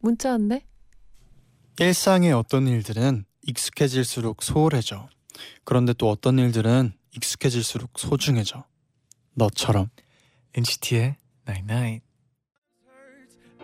문자 0.00 0.30
왔네. 0.30 0.64
일상의 1.78 2.32
어떤 2.32 2.66
일들은 2.66 3.24
익숙해질수록 3.42 4.42
소홀해져. 4.42 5.08
그런데 5.64 5.92
또 5.92 6.10
어떤 6.10 6.38
일들은 6.38 6.92
익숙해질수록 7.16 7.98
소중해져. 7.98 8.64
너처럼. 9.34 9.88
NCT의 10.54 11.16
Night 11.46 11.72
Night. 11.72 12.04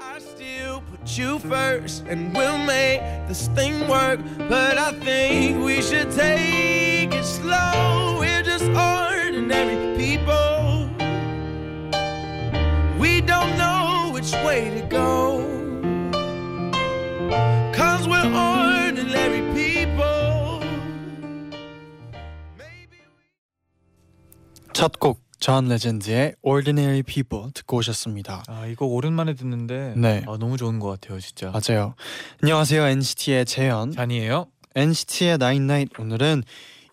I 0.01 0.21
still 0.21 0.83
put 0.83 1.19
you 1.19 1.39
first, 1.39 2.05
and 2.07 2.37
we'll 2.37 2.59
make 2.65 3.01
this 3.27 3.49
thing 3.55 3.89
work. 3.89 4.21
But 4.49 4.79
I 4.79 4.93
think 5.01 5.65
we 5.65 5.83
should 5.83 6.11
take 6.11 7.13
it 7.13 7.25
slow. 7.25 8.19
We're 8.21 8.43
just 8.43 8.65
ordinary 8.65 9.97
people. 9.97 10.89
We 12.99 13.21
don't 13.21 13.57
know 13.57 14.13
which 14.13 14.33
way 14.45 14.71
to 14.81 14.87
go. 14.89 15.56
첫 24.87 25.01
곡 25.01 25.21
존 25.41 25.69
레전드의 25.69 26.35
Ordinary 26.43 27.03
People 27.03 27.53
듣고 27.53 27.77
오셨습니다. 27.79 28.43
아 28.47 28.67
이거 28.67 28.87
오랜만에 28.87 29.35
듣는데 29.35 29.93
네. 29.97 30.23
아, 30.27 30.39
너무 30.39 30.57
좋은 30.57 30.79
것 30.79 30.89
같아요 30.89 31.21
진짜. 31.21 31.51
맞아요. 31.51 31.95
안녕하세요 32.43 32.83
NCT의 32.87 33.45
재현. 33.45 33.91
쟈니에요. 33.93 34.47
NCT의 34.77 35.35
Night 35.43 35.91
오늘은 36.01 36.43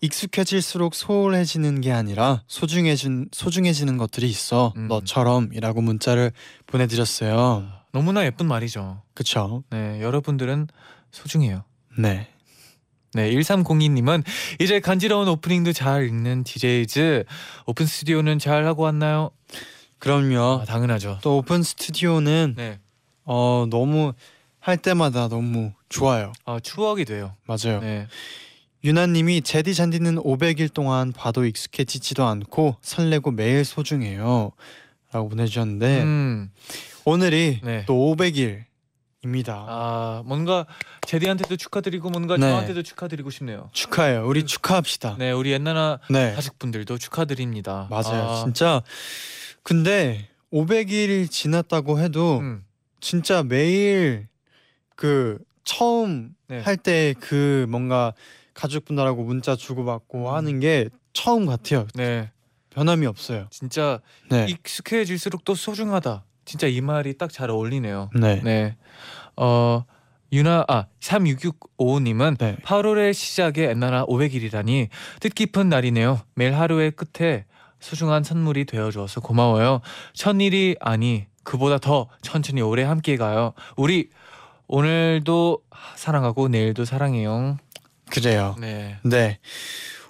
익숙해질수록 0.02 0.94
소홀해지는 0.94 1.80
게 1.80 1.92
아니라 1.92 2.42
소중해진 2.46 3.28
소중해지는 3.32 3.96
것들이 3.96 4.28
있어 4.28 4.74
음. 4.76 4.88
너처럼이라고 4.88 5.80
문자를 5.80 6.32
보내드렸어요. 6.66 7.66
너무나 7.92 8.24
예쁜 8.26 8.46
말이죠. 8.46 9.00
그쵸? 9.14 9.62
네 9.70 10.02
여러분들은 10.02 10.66
소중해요. 11.12 11.64
네. 11.96 12.28
네 13.14 13.30
1302님은 13.30 14.24
이제 14.60 14.80
간지러운 14.80 15.28
오프닝도 15.28 15.72
잘 15.72 16.06
읽는 16.06 16.44
DJ즈 16.44 17.24
오픈 17.66 17.86
스튜디오는 17.86 18.38
잘 18.38 18.66
하고 18.66 18.82
왔나요? 18.82 19.30
그럼요. 19.98 20.60
아, 20.62 20.64
당연하죠. 20.64 21.18
또 21.22 21.38
오픈 21.38 21.62
스튜디오는 21.62 22.54
네. 22.56 22.78
어 23.24 23.66
너무 23.70 24.12
할 24.58 24.76
때마다 24.76 25.28
너무 25.28 25.72
좋아요. 25.88 26.32
아 26.44 26.58
추억이 26.60 27.04
돼요. 27.04 27.34
맞아요. 27.46 27.80
네. 27.80 28.06
유나님이 28.82 29.42
제디 29.42 29.74
잔디는 29.74 30.16
500일 30.16 30.72
동안 30.72 31.12
봐도 31.12 31.46
익숙해지지도 31.46 32.24
않고 32.26 32.76
설레고 32.82 33.30
매일 33.30 33.64
소중해요. 33.64 34.52
라고 35.12 35.28
보내주셨는데 35.28 36.02
음. 36.02 36.50
오늘이 37.04 37.60
네. 37.62 37.84
또 37.86 37.94
500일 37.94 38.64
입니다. 39.24 39.64
아 39.68 40.22
뭔가 40.26 40.66
제디한테도 41.06 41.56
축하드리고 41.56 42.10
뭔가 42.10 42.36
네. 42.36 42.48
저한테도 42.48 42.82
축하드리고 42.82 43.30
싶네요. 43.30 43.70
축하해요. 43.72 44.26
우리 44.26 44.44
축하합시다. 44.44 45.16
네 45.18 45.32
우리 45.32 45.52
옛나나 45.52 45.98
네. 46.10 46.32
가족분들도 46.34 46.98
축하드립니다. 46.98 47.88
맞아요. 47.90 48.22
아, 48.22 48.44
진짜 48.44 48.82
근데 49.62 50.28
500일 50.52 51.30
지났다고 51.30 51.98
해도 51.98 52.38
음. 52.38 52.64
진짜 53.00 53.42
매일 53.42 54.28
그 54.94 55.38
처음 55.64 56.34
네. 56.48 56.60
할때 56.60 57.14
그 57.18 57.66
뭔가 57.68 58.12
가족분들하고 58.52 59.24
문자 59.24 59.56
주고받고 59.56 60.28
음. 60.28 60.34
하는 60.34 60.60
게 60.60 60.88
처음 61.12 61.46
같아요. 61.46 61.86
네 61.94 62.30
변함이 62.70 63.06
없어요. 63.06 63.48
진짜 63.50 64.00
네. 64.30 64.46
익숙해질수록 64.48 65.44
또 65.44 65.54
소중하다. 65.54 66.24
진짜 66.44 66.66
이 66.66 66.80
말이 66.80 67.16
딱 67.16 67.30
잘 67.32 67.50
어울리네요. 67.50 68.10
네. 68.14 68.40
네. 68.42 68.76
어 69.36 69.84
유나 70.32 70.64
아 70.68 70.86
3665님은 71.00 72.38
네. 72.38 72.56
8월의 72.64 73.14
시작에 73.14 73.70
엔나나 73.70 74.04
500일이라니 74.06 74.88
뜻깊은 75.20 75.68
날이네요. 75.68 76.20
매일 76.34 76.54
하루의 76.54 76.92
끝에 76.92 77.44
소중한 77.80 78.24
선물이 78.24 78.64
되어주어서 78.64 79.20
고마워요. 79.20 79.80
천일이 80.12 80.76
아니 80.80 81.26
그보다 81.44 81.78
더 81.78 82.08
천천히 82.22 82.62
오래 82.62 82.82
함께 82.82 83.16
가요. 83.16 83.52
우리 83.76 84.08
오늘도 84.66 85.60
사랑하고 85.96 86.48
내일도 86.48 86.84
사랑해요. 86.84 87.58
그래요. 88.10 88.56
네. 88.58 88.98
네. 89.02 89.38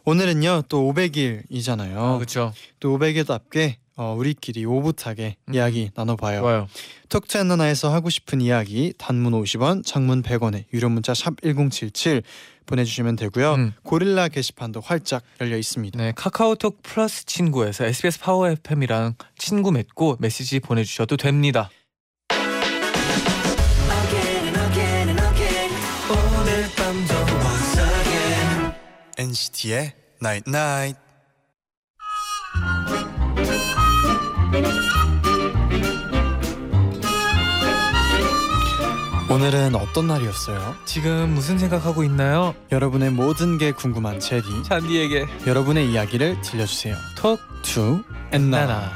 오늘은요 0.04 0.62
또 0.68 0.92
500일이잖아요. 0.92 1.96
아 1.96 2.16
그렇죠. 2.16 2.52
또 2.80 2.96
500일답게 2.98 3.76
어, 3.96 4.14
우리끼리 4.18 4.64
오붓하게 4.64 5.36
음. 5.48 5.54
이야기 5.54 5.90
나눠봐요. 5.94 6.40
좋아요. 6.40 6.68
Talk 7.08 7.28
To 7.28 7.38
엔나나에서 7.38 7.92
하고 7.92 8.10
싶은 8.10 8.40
이야기 8.40 8.92
단문 8.98 9.32
50원, 9.32 9.84
장문 9.84 10.22
100원에 10.22 10.64
유료 10.72 10.88
문자 10.88 11.14
샵 11.14 11.36
#1077 11.36 12.22
보내주시면 12.66 13.16
되고요. 13.16 13.54
음. 13.54 13.72
고릴라 13.82 14.28
게시판도 14.28 14.80
활짝 14.80 15.22
열려 15.40 15.56
있습니다. 15.56 15.98
네, 15.98 16.12
카카오톡 16.16 16.82
플러스 16.82 17.24
친구에서 17.26 17.84
SBS 17.84 18.20
파워 18.20 18.48
FM이랑 18.48 19.14
친구 19.38 19.70
맺고 19.70 20.16
메시지 20.18 20.60
보내주셔도 20.60 21.16
됩니다. 21.16 21.70
NCT의 29.16 29.92
Night 30.20 30.50
Night. 30.50 31.03
오늘은 39.30 39.74
어떤 39.74 40.06
날이었어요? 40.06 40.76
지금 40.84 41.30
무슨 41.34 41.58
생각하고 41.58 42.04
있나요? 42.04 42.54
여러분의 42.70 43.10
모든 43.10 43.58
게 43.58 43.72
궁금한 43.72 44.20
제디. 44.20 44.62
잔디에게 44.64 45.26
여러분의 45.46 45.90
이야기를 45.90 46.40
들려주세요. 46.42 46.94
Talk 47.16 47.40
To 47.62 48.02
엔나나. 48.30 48.66
나나. 48.66 48.92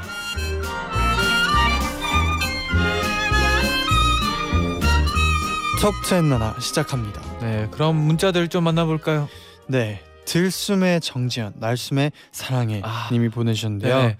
톡투 5.81 6.13
엔나나 6.15 6.55
시작합니다. 6.59 7.21
네, 7.41 7.67
그럼 7.71 7.95
문자들 7.95 8.47
좀 8.49 8.63
만나볼까요? 8.65 9.27
네. 9.67 10.03
들숨의 10.25 11.01
정지현, 11.01 11.53
날숨의 11.55 12.11
사랑해 12.31 12.81
아, 12.83 13.09
님이 13.11 13.29
보내주셨는데요. 13.29 13.97
네. 14.03 14.17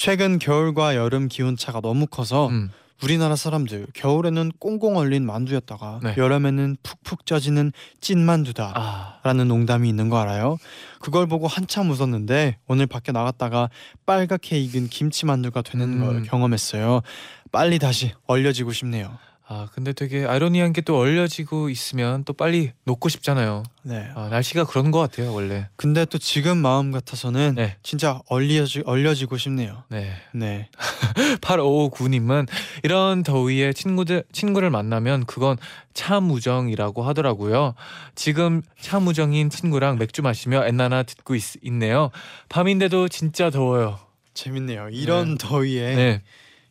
최근 0.00 0.38
겨울과 0.38 0.96
여름 0.96 1.28
기온 1.28 1.58
차가 1.58 1.82
너무 1.82 2.06
커서 2.06 2.48
음, 2.48 2.70
우리나라 3.02 3.36
사람들 3.36 3.88
겨울에는 3.92 4.52
꽁꽁 4.58 4.96
얼린 4.96 5.26
만두였다가 5.26 6.00
네. 6.02 6.14
여름에는 6.16 6.78
푹푹 6.82 7.26
쪄지는 7.26 7.70
찐 8.00 8.18
만두다 8.24 8.72
아, 8.74 9.18
라는 9.24 9.48
농담이 9.48 9.86
있는 9.86 10.08
거 10.08 10.16
알아요? 10.16 10.56
그걸 11.00 11.26
보고 11.26 11.46
한참 11.46 11.90
웃었는데 11.90 12.56
오늘 12.66 12.86
밖에 12.86 13.12
나갔다가 13.12 13.68
빨갛게 14.06 14.58
익은 14.60 14.88
김치 14.88 15.26
만두가 15.26 15.60
되는 15.60 15.86
음. 15.86 16.00
걸 16.00 16.22
경험했어요 16.22 17.02
빨리 17.52 17.78
다시 17.78 18.14
얼려지고 18.26 18.72
싶네요 18.72 19.18
아, 19.52 19.68
근데 19.74 19.92
되게 19.92 20.24
아이러니한 20.26 20.72
게 20.72 20.80
또 20.82 20.98
얼려지고 20.98 21.68
있으면 21.70 22.24
또 22.24 22.32
빨리 22.32 22.72
녹고 22.84 23.08
싶잖아요. 23.10 23.62
네. 23.82 24.10
아, 24.14 24.28
날씨가 24.28 24.64
그런 24.64 24.90
것 24.90 24.98
같아요, 24.98 25.32
원래. 25.32 25.68
근데 25.76 26.04
또 26.04 26.18
지금 26.18 26.58
마음 26.58 26.90
같아서는 26.90 27.54
네. 27.56 27.76
진짜 27.82 28.20
얼려지, 28.28 28.82
얼려지고 28.86 29.36
싶네요 29.36 29.84
네. 29.88 30.12
네 30.32 30.68
8559님은 31.42 32.48
이런 32.82 33.22
더위에 33.22 33.72
친구들 33.72 34.24
친구를 34.32 34.70
만나면 34.70 35.26
그건 35.26 35.58
참우정이라고 35.94 37.02
하더라고요. 37.02 37.74
지금 38.14 38.62
참우정인 38.80 39.50
친구랑 39.50 39.98
맥주 39.98 40.22
마시며 40.22 40.66
엔나나 40.66 41.02
듣고 41.02 41.34
있, 41.34 41.42
있네요. 41.62 42.10
밤인데도 42.48 43.08
진짜 43.08 43.50
더워요. 43.50 43.98
재밌네요 44.34 44.88
이런 44.90 45.36
더위에 45.36 45.94
네. 45.94 46.22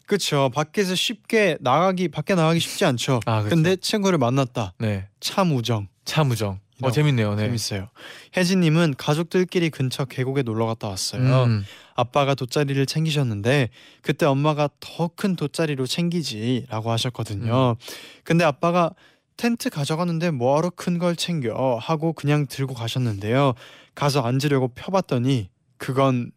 그쵸 0.10 0.50
밖에서 0.54 0.96
쉽게 0.96 1.58
나가기 1.62 2.08
밖에 2.10 2.34
나가기 2.34 2.60
쉽지 2.60 2.84
않죠 2.84 3.20
아, 3.28 3.44
그쵸. 3.44 3.56
근데 3.56 3.76
친구를 3.76 4.18
만났다 4.18 4.74
네. 4.80 5.08
참 5.20 5.52
우정 5.56 5.88
참 6.04 6.32
우정. 6.32 6.54
어 6.82 6.88
이런 6.88 6.92
재밌네요. 6.94 7.36
네. 7.36 7.44
재밌어요 7.44 7.90
혜진님은 8.36 8.96
가족들끼리 8.98 9.70
근처 9.70 10.06
계곡에 10.06 10.42
놀러 10.42 10.66
갔다 10.66 10.88
왔어요 10.88 11.44
음. 11.44 11.64
아빠가 11.96 12.34
돗자리를 12.34 12.84
챙기셨는데 12.86 13.70
그때 14.02 14.26
엄마가 14.26 14.70
더 14.80 15.10
큰 15.16 15.36
돗자리로 15.36 15.86
챙기지라고 15.86 16.90
하셨거든요. 16.92 17.76
근데 18.24 18.46
아빠가 18.46 18.92
텐트 19.38 19.70
가져갔는데 19.70 20.32
뭐하러 20.32 20.70
큰 20.70 20.98
걸 20.98 21.16
챙겨 21.18 21.78
하고 21.82 22.14
그냥 22.14 22.48
들고 22.48 22.74
가셨는데요. 22.74 23.54
가서 23.96 24.22
앉으려고 24.22 24.70
펴봤더니 24.70 25.50
그건 25.78 26.32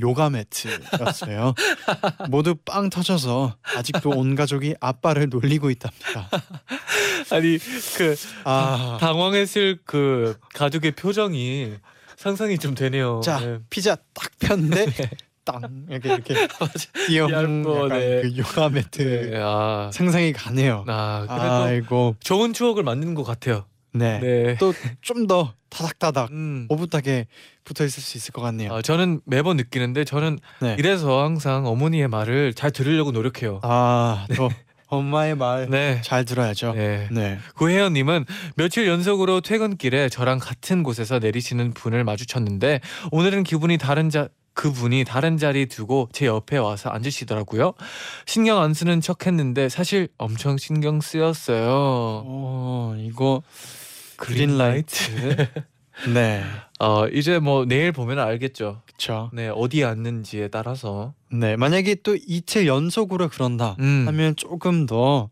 요가 0.00 0.30
매트였어요. 0.30 1.54
모두 2.28 2.54
빵 2.64 2.90
터져서 2.90 3.56
아직도 3.76 4.10
온 4.10 4.34
가족이 4.34 4.74
아빠를 4.80 5.28
놀리고 5.28 5.70
있답니다. 5.70 6.28
아니 7.30 7.58
그 7.96 8.16
아, 8.44 8.98
당황했을 9.00 9.78
그 9.84 10.38
가족의 10.54 10.92
표정이 10.92 11.74
상상이 12.16 12.58
좀 12.58 12.74
되네요. 12.74 13.20
자 13.24 13.40
네. 13.40 13.58
피자 13.70 13.96
딱 14.14 14.30
폈는데 14.38 14.86
땅 15.44 15.86
이렇게 15.88 16.12
이렇게 16.12 16.34
뛰어 17.06 17.30
얇고, 17.30 17.84
약간 17.86 17.88
네. 17.98 18.22
그 18.22 18.36
요가 18.36 18.68
매트 18.68 19.30
네, 19.30 19.40
아, 19.42 19.90
상상이 19.92 20.32
가네요. 20.32 20.84
아 20.86 21.26
그래도 21.26 21.54
아이고 21.64 22.16
좋은 22.20 22.52
추억을 22.52 22.82
만드는 22.82 23.14
것 23.14 23.24
같아요. 23.24 23.64
네. 23.92 24.20
네. 24.20 24.56
또 24.56 24.72
좀 25.02 25.26
더 25.26 25.54
타닥타닥 25.70 26.30
음. 26.32 26.66
오붓하게 26.68 27.26
붙어 27.64 27.84
있을 27.84 28.02
수 28.02 28.16
있을 28.18 28.32
것 28.32 28.42
같네요. 28.42 28.72
아, 28.74 28.82
저는 28.82 29.20
매번 29.24 29.56
느끼는데 29.56 30.04
저는 30.04 30.38
네. 30.60 30.76
이래서 30.78 31.22
항상 31.22 31.66
어머니의 31.66 32.08
말을 32.08 32.54
잘 32.54 32.70
들으려고 32.72 33.12
노력해요. 33.12 33.60
아, 33.62 34.26
또 34.34 34.50
엄마의 34.88 35.36
말잘 35.36 35.70
네. 35.70 36.24
들어야죠. 36.24 36.72
네. 36.72 37.06
네. 37.12 37.38
구혜연님은 37.54 38.24
며칠 38.56 38.88
연속으로 38.88 39.40
퇴근길에 39.40 40.08
저랑 40.08 40.40
같은 40.40 40.82
곳에서 40.82 41.20
내리시는 41.20 41.72
분을 41.74 42.02
마주쳤는데 42.02 42.80
오늘은 43.12 43.44
기분이 43.44 43.78
다른 43.78 44.10
자 44.10 44.28
그분이 44.54 45.04
다른 45.04 45.38
자리 45.38 45.66
두고 45.66 46.08
제 46.12 46.26
옆에 46.26 46.58
와서 46.58 46.90
앉으시더라고요. 46.90 47.72
신경 48.26 48.60
안 48.60 48.74
쓰는 48.74 49.00
척 49.00 49.26
했는데 49.28 49.68
사실 49.68 50.08
엄청 50.18 50.58
신경 50.58 51.00
쓰였어요. 51.00 51.66
어, 51.70 52.96
이거 52.98 53.42
그린라이트. 54.20 55.36
네. 56.14 56.42
어 56.78 57.06
이제 57.08 57.38
뭐 57.38 57.64
내일 57.66 57.92
보면 57.92 58.18
알겠죠. 58.18 58.82
그렇죠. 58.86 59.30
네 59.32 59.48
어디에 59.48 59.84
앉는지에 59.84 60.48
따라서 60.48 61.14
네, 61.30 61.56
만약에 61.56 61.96
또 62.02 62.16
이틀 62.16 62.66
연속으로 62.66 63.28
그런다 63.28 63.76
음, 63.80 64.04
하면 64.06 64.34
조금 64.36 64.86
더 64.86 65.30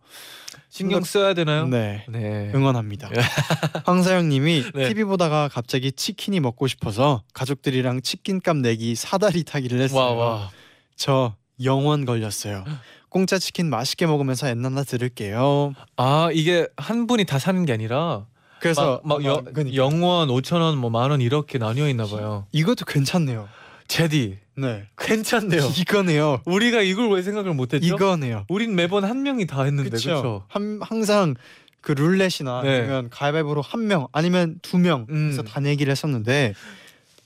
신경 0.68 1.02
써야 1.02 1.32
되나요? 1.32 1.66
네. 1.66 2.04
네. 2.08 2.52
응원합니다. 2.54 3.10
황사영님이 3.86 4.64
네. 4.74 4.88
TV 4.88 5.04
보다가 5.04 5.48
갑자기 5.48 5.90
치킨이 5.90 6.40
먹고 6.40 6.66
싶어서 6.66 7.22
가족들이랑 7.32 8.02
치킨값 8.02 8.58
내기 8.58 8.94
사다리 8.94 9.44
타기를 9.44 9.80
했어요. 9.80 10.00
와 10.00 10.12
와. 10.12 10.50
저 10.96 11.34
영원 11.64 12.04
걸렸어요. 12.04 12.64
공짜 13.08 13.38
치킨 13.38 13.70
맛있게 13.70 14.06
먹으면서 14.06 14.48
엔나나 14.48 14.84
들을게요. 14.84 15.72
아 15.96 16.28
이게 16.32 16.68
한 16.76 17.06
분이 17.06 17.24
다 17.24 17.38
사는 17.38 17.64
게 17.64 17.72
아니라 17.72 18.26
그래서 18.60 19.00
막, 19.04 19.18
막 19.18 19.24
여, 19.24 19.42
그러니까. 19.44 19.74
영원 19.74 20.28
5천 20.28 20.60
원, 20.60 20.78
뭐 20.78 20.90
만 20.90 21.10
원 21.10 21.20
이렇게 21.20 21.58
나뉘어 21.58 21.88
있나 21.88 22.06
봐요. 22.06 22.46
이것도 22.52 22.84
괜찮네요. 22.84 23.48
제디 23.88 24.38
네. 24.56 24.84
괜찮네요. 24.98 25.62
이거네요. 25.78 26.40
우리가 26.44 26.82
이걸 26.82 27.10
왜 27.10 27.22
생각을 27.22 27.54
못 27.54 27.72
했죠? 27.72 27.86
이거네요. 27.86 28.44
우린 28.48 28.74
매번 28.74 29.04
한 29.04 29.22
명이 29.22 29.46
다 29.46 29.62
했는데 29.62 29.90
그렇죠. 29.90 30.44
항상 30.80 31.34
그 31.80 31.92
룰렛이나 31.92 32.62
네. 32.62 32.78
아니면 32.80 33.08
가위바위보로 33.10 33.62
한 33.62 33.86
명 33.86 34.08
아니면 34.12 34.58
두 34.62 34.78
명에서 34.78 35.06
음. 35.10 35.44
다 35.46 35.60
내기를 35.60 35.90
했었는데 35.90 36.54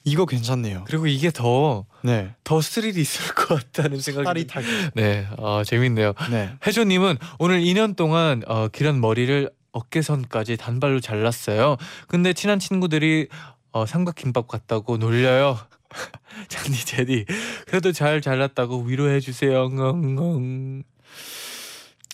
이거 0.05 0.27
괜찮네요. 0.27 0.85
그리고 0.87 1.07
이게 1.07 1.31
더더 1.31 1.85
네. 2.03 2.35
스릴이 2.61 3.01
있을 3.01 3.35
것 3.35 3.49
같다는 3.73 4.01
생각이. 4.01 4.47
타기. 4.47 4.67
네, 4.95 5.27
어, 5.39 5.63
재밌네요. 5.65 6.13
네. 6.31 6.51
혜조님은 6.67 7.19
오늘 7.39 7.61
2년 7.61 7.97
동안 7.97 8.43
어, 8.47 8.69
기른 8.69 9.01
머리를 9.01 9.49
어깨선까지 9.73 10.57
단발로 10.57 11.01
잘랐어요. 11.01 11.77
근데 12.09 12.33
친한 12.33 12.59
친구들이 12.59 13.29
어, 13.73 13.87
삼각김밥 13.87 14.47
같다고 14.49 14.99
놀려요. 14.99 15.59
잔디 16.49 16.85
제디 16.87 17.27
그래도 17.67 17.93
잘 17.93 18.21
잘랐다고 18.23 18.83
위로해 18.83 19.21
주세요. 19.21 19.63
엉엉. 19.65 20.83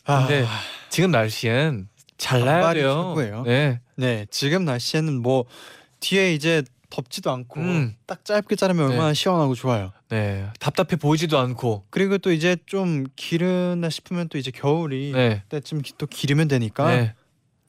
근데 0.05 0.45
아, 0.45 0.61
지금 0.89 1.11
날씨엔 1.11 1.89
잘라야 2.17 2.45
단발이 2.55 2.81
돼요. 2.81 2.95
최고예요. 3.15 3.43
네. 3.45 3.81
네. 3.97 4.27
지금 4.31 4.65
날씨에는 4.65 5.21
뭐 5.23 5.45
뒤에 6.01 6.33
이제 6.35 6.63
덥지도 6.91 7.31
않고 7.31 7.61
음. 7.61 7.95
딱 8.07 8.25
짧게 8.25 8.57
자르면 8.57 8.87
네. 8.89 8.93
얼마나 8.95 9.13
시원하고 9.15 9.55
좋아요. 9.55 9.93
네. 10.09 10.47
답답해 10.59 10.97
보이지도 10.97 11.39
않고. 11.39 11.85
그리고 11.91 12.17
또 12.19 12.33
이제 12.33 12.57
좀 12.67 13.05
기르나 13.15 13.91
싶으면 13.91 14.29
또 14.31 14.39
이제 14.39 14.51
겨울이 14.51 15.13
네. 15.13 15.43
때쯤 15.51 15.83
기- 15.83 15.93
또 15.99 16.07
기르면 16.07 16.49
되니까 16.49 16.89
네. 16.91 17.15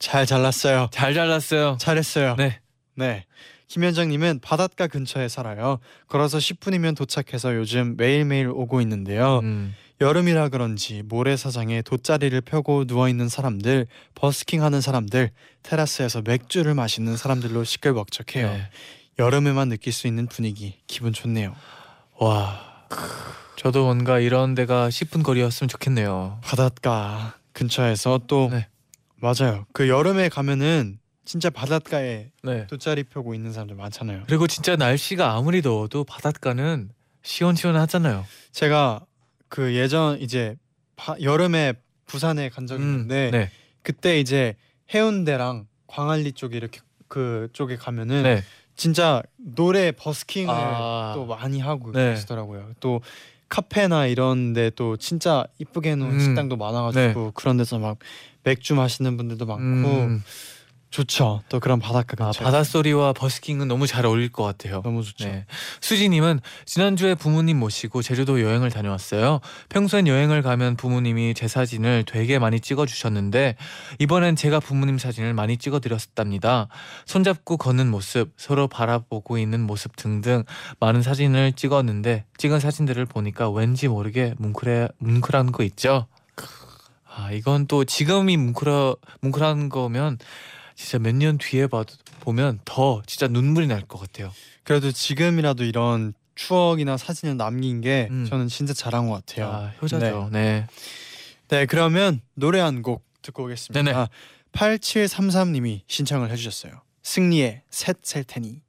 잘 0.00 0.26
잘랐어요. 0.26 0.88
잘 0.90 1.14
잘랐어요. 1.14 1.76
잘했어요. 1.78 2.34
네. 2.36 2.58
네. 2.96 3.24
김현정님은 3.68 4.40
바닷가 4.40 4.88
근처에 4.88 5.28
살아요. 5.28 5.78
걸어서 6.08 6.38
10분이면 6.38 6.96
도착해서 6.96 7.54
요즘 7.54 7.96
매일매일 7.96 8.48
오고 8.48 8.80
있는데요. 8.80 9.38
음. 9.44 9.76
여름이라 10.00 10.48
그런지 10.48 11.02
모래사장에 11.04 11.82
돗자리를 11.82 12.40
펴고 12.40 12.86
누워 12.86 13.08
있는 13.08 13.28
사람들, 13.28 13.86
버스킹하는 14.14 14.80
사람들, 14.80 15.30
테라스에서 15.62 16.22
맥주를 16.22 16.74
마시는 16.74 17.16
사람들로 17.16 17.62
시끌벅적해요. 17.64 18.48
네. 18.50 18.70
여름에만 19.18 19.68
느낄 19.68 19.92
수 19.92 20.06
있는 20.06 20.26
분위기, 20.26 20.78
기분 20.86 21.12
좋네요. 21.12 21.54
와. 22.18 22.86
저도 23.56 23.84
뭔가 23.84 24.18
이런 24.18 24.54
데가 24.54 24.88
10분 24.88 25.22
거리였으면 25.22 25.68
좋겠네요. 25.68 26.40
바닷가 26.42 27.34
근처에서 27.52 28.20
또 28.26 28.48
네. 28.50 28.66
맞아요. 29.20 29.66
그 29.72 29.88
여름에 29.88 30.28
가면은 30.28 30.98
진짜 31.24 31.50
바닷가에 31.50 32.30
네. 32.42 32.66
돗자리 32.66 33.04
펴고 33.04 33.34
있는 33.34 33.52
사람들 33.52 33.76
많잖아요. 33.76 34.24
그리고 34.26 34.46
진짜 34.46 34.76
날씨가 34.76 35.32
아무리 35.34 35.62
더워도 35.62 36.04
바닷가는 36.04 36.90
시원시원하잖아요. 37.22 38.24
제가 38.52 39.04
그 39.48 39.74
예전 39.74 40.20
이제 40.20 40.56
바- 40.96 41.16
여름에 41.20 41.74
부산에 42.06 42.48
간 42.48 42.66
적이 42.66 42.82
음, 42.82 42.88
있는데 42.92 43.30
네. 43.30 43.50
그때 43.82 44.18
이제 44.18 44.56
해운대랑 44.92 45.66
광안리 45.86 46.32
쪽에 46.32 46.56
이렇게 46.56 46.80
그 47.08 47.48
쪽에 47.52 47.76
가면은 47.76 48.22
네. 48.22 48.42
진짜 48.74 49.22
노래 49.36 49.92
버스킹을 49.92 50.52
아. 50.54 51.12
또 51.14 51.26
많이 51.26 51.60
하고 51.60 51.92
네. 51.92 52.10
계시더라고요. 52.14 52.72
또 52.80 53.00
카페나 53.50 54.06
이런데 54.06 54.70
또 54.70 54.96
진짜 54.96 55.44
이쁘게 55.58 55.90
해놓은 55.90 56.12
음. 56.12 56.20
식당도 56.20 56.56
많아가지고 56.56 57.32
그런 57.34 57.56
데서 57.58 57.78
막 57.78 57.98
맥주 58.44 58.74
마시는 58.74 59.16
분들도 59.18 59.44
많고 59.44 59.88
음. 59.88 60.22
좋죠. 60.90 61.42
또 61.48 61.60
그런 61.60 61.78
바닷가 61.78 62.24
아, 62.24 62.26
근처 62.26 62.42
바닷소리와 62.42 63.12
버스킹은 63.12 63.68
너무 63.68 63.86
잘 63.86 64.04
어울릴 64.04 64.30
것 64.30 64.42
같아요. 64.42 64.82
너무 64.82 65.04
좋죠. 65.04 65.28
네. 65.28 65.46
수지님은 65.80 66.40
지난주에 66.64 67.14
부모님 67.14 67.60
모시고 67.60 68.02
제주도 68.02 68.40
여행을 68.40 68.70
다녀왔어요. 68.70 69.40
평소엔 69.68 70.08
여행을 70.08 70.42
가면 70.42 70.76
부모님이 70.76 71.34
제 71.34 71.46
사진을 71.46 72.04
되게 72.06 72.40
많이 72.40 72.58
찍어주셨는데 72.58 73.54
이번엔 74.00 74.34
제가 74.34 74.58
부모님 74.58 74.98
사진을 74.98 75.32
많이 75.32 75.58
찍어드렸답니다. 75.58 76.66
손잡고 77.06 77.56
걷는 77.56 77.88
모습, 77.88 78.32
서로 78.36 78.66
바라보고 78.66 79.38
있는 79.38 79.60
모습 79.60 79.94
등등 79.94 80.42
많은 80.80 81.02
사진을 81.02 81.52
찍었는데 81.52 82.24
찍은 82.36 82.58
사진들을 82.58 83.06
보니까 83.06 83.48
왠지 83.48 83.86
모르게 83.86 84.34
뭉클해 84.38 84.88
뭉클한 84.98 85.52
거 85.52 85.62
있죠. 85.62 86.08
아 87.04 87.30
이건 87.32 87.66
또 87.66 87.84
지금이 87.84 88.36
뭉클어 88.36 88.96
뭉클한 89.20 89.68
거면 89.68 90.18
진짜 90.80 90.98
몇 90.98 91.14
년 91.14 91.36
뒤에 91.38 91.66
봐도 91.66 91.94
보면 92.20 92.60
더 92.64 93.02
진짜 93.06 93.26
눈물이 93.28 93.66
날 93.66 93.82
것 93.86 93.98
같아요. 94.00 94.32
그래도 94.64 94.90
지금이라도 94.92 95.64
이런 95.64 96.14
추억이나 96.34 96.96
사진을 96.96 97.36
남긴 97.36 97.80
게 97.82 98.08
음. 98.10 98.24
저는 98.28 98.48
진짜 98.48 98.72
잘한 98.72 99.08
것 99.08 99.24
같아요. 99.26 99.46
아, 99.52 99.72
효자죠. 99.82 100.30
네. 100.32 100.40
네. 100.40 100.66
네 101.48 101.66
그러면 101.66 102.20
노래 102.34 102.60
한 102.60 102.82
곡 102.82 103.04
듣고 103.22 103.44
오겠습니다. 103.44 103.82
네네. 103.82 104.06
8733님이 104.52 105.82
신청을 105.86 106.30
해주셨어요. 106.30 106.80
승리의 107.02 107.62
셋셀 107.70 108.24
테니. 108.24 108.62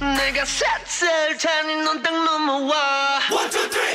네 0.00 0.32
내가 0.32 0.44
셋셀 0.44 1.38
테니 1.38 1.76
넌딱 1.84 2.12
넘어와. 2.24 3.20
1, 3.30 3.36
2, 3.36 3.50
3. 3.50 3.91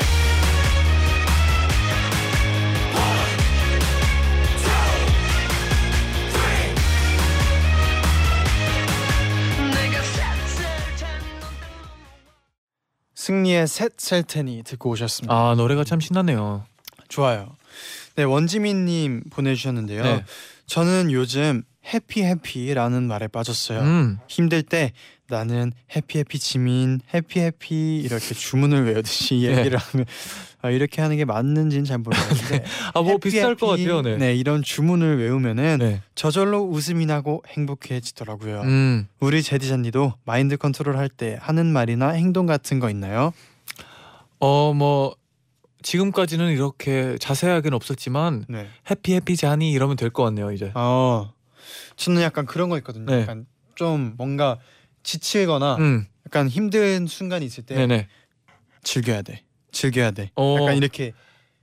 승리의 13.57 13.67
셋셀 13.67 14.23
테니 14.23 14.63
듣고 14.63 14.91
오셨습니다. 14.91 15.33
아 15.33 15.55
노래가 15.55 15.83
참 15.83 15.99
신나네요. 15.99 16.65
좋아요. 17.07 17.55
네, 18.15 18.23
원지민님 18.23 19.23
보내주셨는데요. 19.31 20.03
네. 20.03 20.23
저는 20.67 21.11
요즘 21.11 21.63
해피 21.93 22.23
해피라는 22.23 23.03
말에 23.03 23.27
빠졌어요. 23.27 23.79
음. 23.79 24.19
힘들 24.27 24.61
때 24.61 24.93
나는 25.27 25.71
해피 25.95 26.19
해피 26.19 26.37
지민 26.37 27.01
해피 27.13 27.39
해피 27.39 27.97
이렇게 27.97 28.35
주문을 28.35 28.85
외우듯이 28.85 29.35
네. 29.35 29.57
얘기를 29.57 29.77
하면 29.79 30.05
아, 30.67 30.71
이렇게 30.71 31.01
하는 31.01 31.17
게 31.17 31.25
맞는지는 31.25 31.85
잘 31.85 31.97
모르겠는데 31.99 32.63
아뭐 32.93 33.11
해피, 33.13 33.29
비슷할 33.29 33.55
것 33.55 33.67
같아요. 33.67 34.01
네. 34.01 34.17
네 34.17 34.35
이런 34.35 34.61
주문을 34.63 35.19
외우면은 35.19 35.77
네. 35.79 36.01
저절로 36.15 36.63
웃음이 36.63 37.05
나고 37.05 37.43
행복해지더라고요. 37.47 38.61
음. 38.61 39.07
우리 39.19 39.41
제디잔디도 39.43 40.13
마인드 40.25 40.57
컨트롤 40.57 40.97
할 40.97 41.09
때 41.09 41.37
하는 41.41 41.65
말이나 41.67 42.09
행동 42.09 42.45
같은 42.45 42.79
거 42.79 42.89
있나요? 42.89 43.31
어뭐 44.39 45.15
지금까지는 45.81 46.51
이렇게 46.51 47.17
자세하게는 47.19 47.75
없었지만 47.75 48.45
네. 48.49 48.67
해피 48.89 49.13
해피 49.15 49.35
자니 49.37 49.71
이러면 49.71 49.95
될 49.95 50.09
것 50.11 50.23
같네요 50.23 50.51
이제. 50.51 50.71
어 50.75 51.31
저는 51.95 52.21
약간 52.21 52.45
그런 52.45 52.69
거 52.69 52.77
있거든요. 52.79 53.05
네. 53.05 53.21
약간 53.21 53.45
좀 53.75 54.13
뭔가 54.17 54.59
지치거나 55.03 55.75
음. 55.77 56.05
약간 56.25 56.47
힘든 56.49 57.07
순간이 57.07 57.45
있을 57.45 57.63
때 57.65 57.75
네네. 57.75 58.07
즐겨야 58.83 59.21
돼. 59.21 59.43
즐겨야 59.71 60.11
돼. 60.11 60.31
어. 60.35 60.55
약간 60.59 60.77
이렇게 60.77 61.13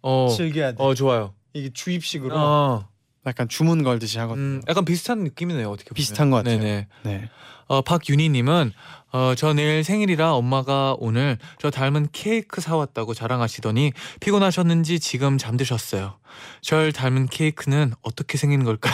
어. 0.02 0.28
즐겨야 0.34 0.72
돼. 0.72 0.76
어 0.82 0.94
좋아요. 0.94 1.34
이게 1.52 1.70
주입식으로 1.72 2.34
어. 2.36 2.88
약간 3.26 3.48
주문 3.48 3.82
걸듯이 3.82 4.18
하거든요. 4.18 4.44
음, 4.44 4.62
약간 4.68 4.84
비슷한 4.84 5.20
느낌이네요 5.24 5.70
어떻게 5.70 5.88
보면. 5.90 5.94
비슷한 5.96 6.30
것 6.30 6.38
같아요. 6.38 6.58
네네. 6.58 6.86
네. 7.04 7.30
어, 7.66 7.80
박윤희님은 7.80 8.72
어, 9.12 9.34
저 9.36 9.54
내일 9.54 9.82
생일이라 9.84 10.34
엄마가 10.34 10.96
오늘 10.98 11.38
저 11.58 11.70
닮은 11.70 12.08
케이크 12.12 12.60
사왔다고 12.60 13.14
자랑하시더니 13.14 13.92
피곤하셨는지 14.20 15.00
지금 15.00 15.38
잠드셨어요. 15.38 16.18
절 16.60 16.92
닮은 16.92 17.28
케이크는 17.28 17.94
어떻게 18.02 18.36
생긴 18.36 18.64
걸까요? 18.64 18.92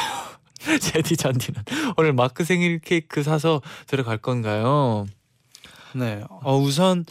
제디 0.80 1.16
잔디는 1.16 1.62
오늘 1.96 2.12
마크 2.12 2.44
생일 2.44 2.78
케이크 2.78 3.22
사서 3.24 3.62
들어갈 3.88 4.18
건가요? 4.18 5.06
네. 5.94 6.22
어 6.28 6.56
우선 6.56 7.04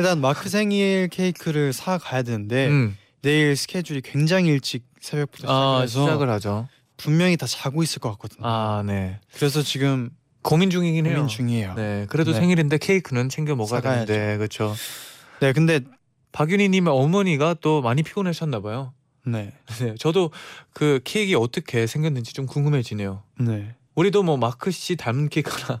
일단 0.00 0.20
마크 0.20 0.48
생일 0.48 1.08
케이크를 1.08 1.72
사 1.74 1.98
가야 1.98 2.22
되는데 2.22 2.68
음, 2.68 2.96
내일 3.22 3.54
스케줄이 3.54 4.00
굉장히 4.00 4.48
일찍 4.48 4.84
새벽부터 5.00 5.46
아, 5.48 5.86
시작해서 5.86 6.06
시작을 6.06 6.30
하죠. 6.30 6.68
분명히 6.96 7.36
다 7.36 7.46
자고 7.46 7.82
있을 7.82 7.98
것 8.00 8.10
같거든요. 8.12 8.40
아, 8.46 8.82
네. 8.86 9.20
그래서 9.34 9.62
지금 9.62 10.08
고민 10.42 10.70
중이긴 10.70 11.04
해요. 11.06 11.16
고민 11.16 11.28
중이에요. 11.28 11.74
네. 11.74 11.82
네, 12.00 12.06
그래도 12.08 12.32
네. 12.32 12.40
생일인데 12.40 12.78
케이크는 12.78 13.28
챙겨 13.28 13.54
먹어야 13.54 13.80
사가야죠. 13.82 14.06
되는데 14.06 14.36
그렇죠. 14.38 14.74
근데 15.54 15.80
박윤희님의 16.32 16.92
어머니가 16.92 17.56
또 17.60 17.82
많이 17.82 18.02
피곤하셨나 18.02 18.60
봐요. 18.60 18.94
네. 19.26 19.52
네, 19.80 19.94
저도 19.98 20.30
그 20.72 21.00
케이크 21.04 21.38
어떻게 21.38 21.86
생겼는지 21.86 22.32
좀 22.32 22.46
궁금해지네요. 22.46 23.22
네. 23.40 23.74
우리도 23.96 24.22
뭐 24.22 24.38
마크 24.38 24.70
씨 24.70 24.96
닮은 24.96 25.28
케이크나 25.28 25.66
마- 25.68 25.80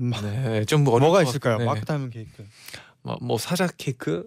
네, 0.00 0.64
좀 0.64 0.82
어려울 0.88 1.00
뭐가 1.00 1.22
것 1.24 1.28
있을까요? 1.28 1.58
같- 1.58 1.58
네. 1.58 1.64
마크 1.66 1.84
닮은 1.84 2.10
케이크. 2.10 2.46
뭐, 3.02 3.18
뭐 3.20 3.38
사자 3.38 3.66
케이크, 3.76 4.24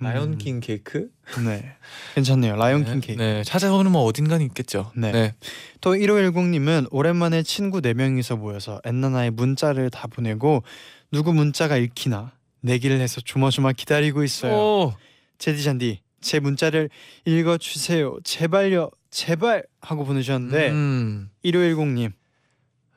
라이온킹 0.00 0.60
케이크, 0.60 1.08
음, 1.38 1.44
네. 1.46 1.76
괜찮네요. 2.14 2.56
라이온킹 2.56 3.00
네, 3.00 3.06
케이크. 3.06 3.20
네, 3.22 3.42
찾아보면 3.44 3.92
뭐 3.92 4.02
어딘가는 4.04 4.44
있겠죠. 4.46 4.90
네. 4.96 5.12
네. 5.12 5.34
또 5.80 5.94
1510님은 5.94 6.88
오랜만에 6.90 7.42
친구 7.42 7.80
4 7.82 7.92
명이서 7.94 8.36
모여서 8.36 8.80
엔나나의 8.84 9.30
문자를 9.32 9.90
다 9.90 10.06
보내고 10.06 10.62
누구 11.12 11.32
문자가 11.34 11.76
읽히나 11.76 12.32
내기를 12.60 13.00
해서 13.00 13.20
조마조마 13.20 13.72
기다리고 13.72 14.22
있어요. 14.22 14.52
오, 14.54 14.94
제디 15.38 15.62
잔디 15.64 16.00
제 16.20 16.38
문자를 16.40 16.88
읽어 17.24 17.58
주세요. 17.58 18.16
제발요. 18.24 18.90
제발 19.10 19.64
하고 19.80 20.04
보내주셨는데 20.04 20.70
음, 20.70 21.30
1510님 21.44 22.12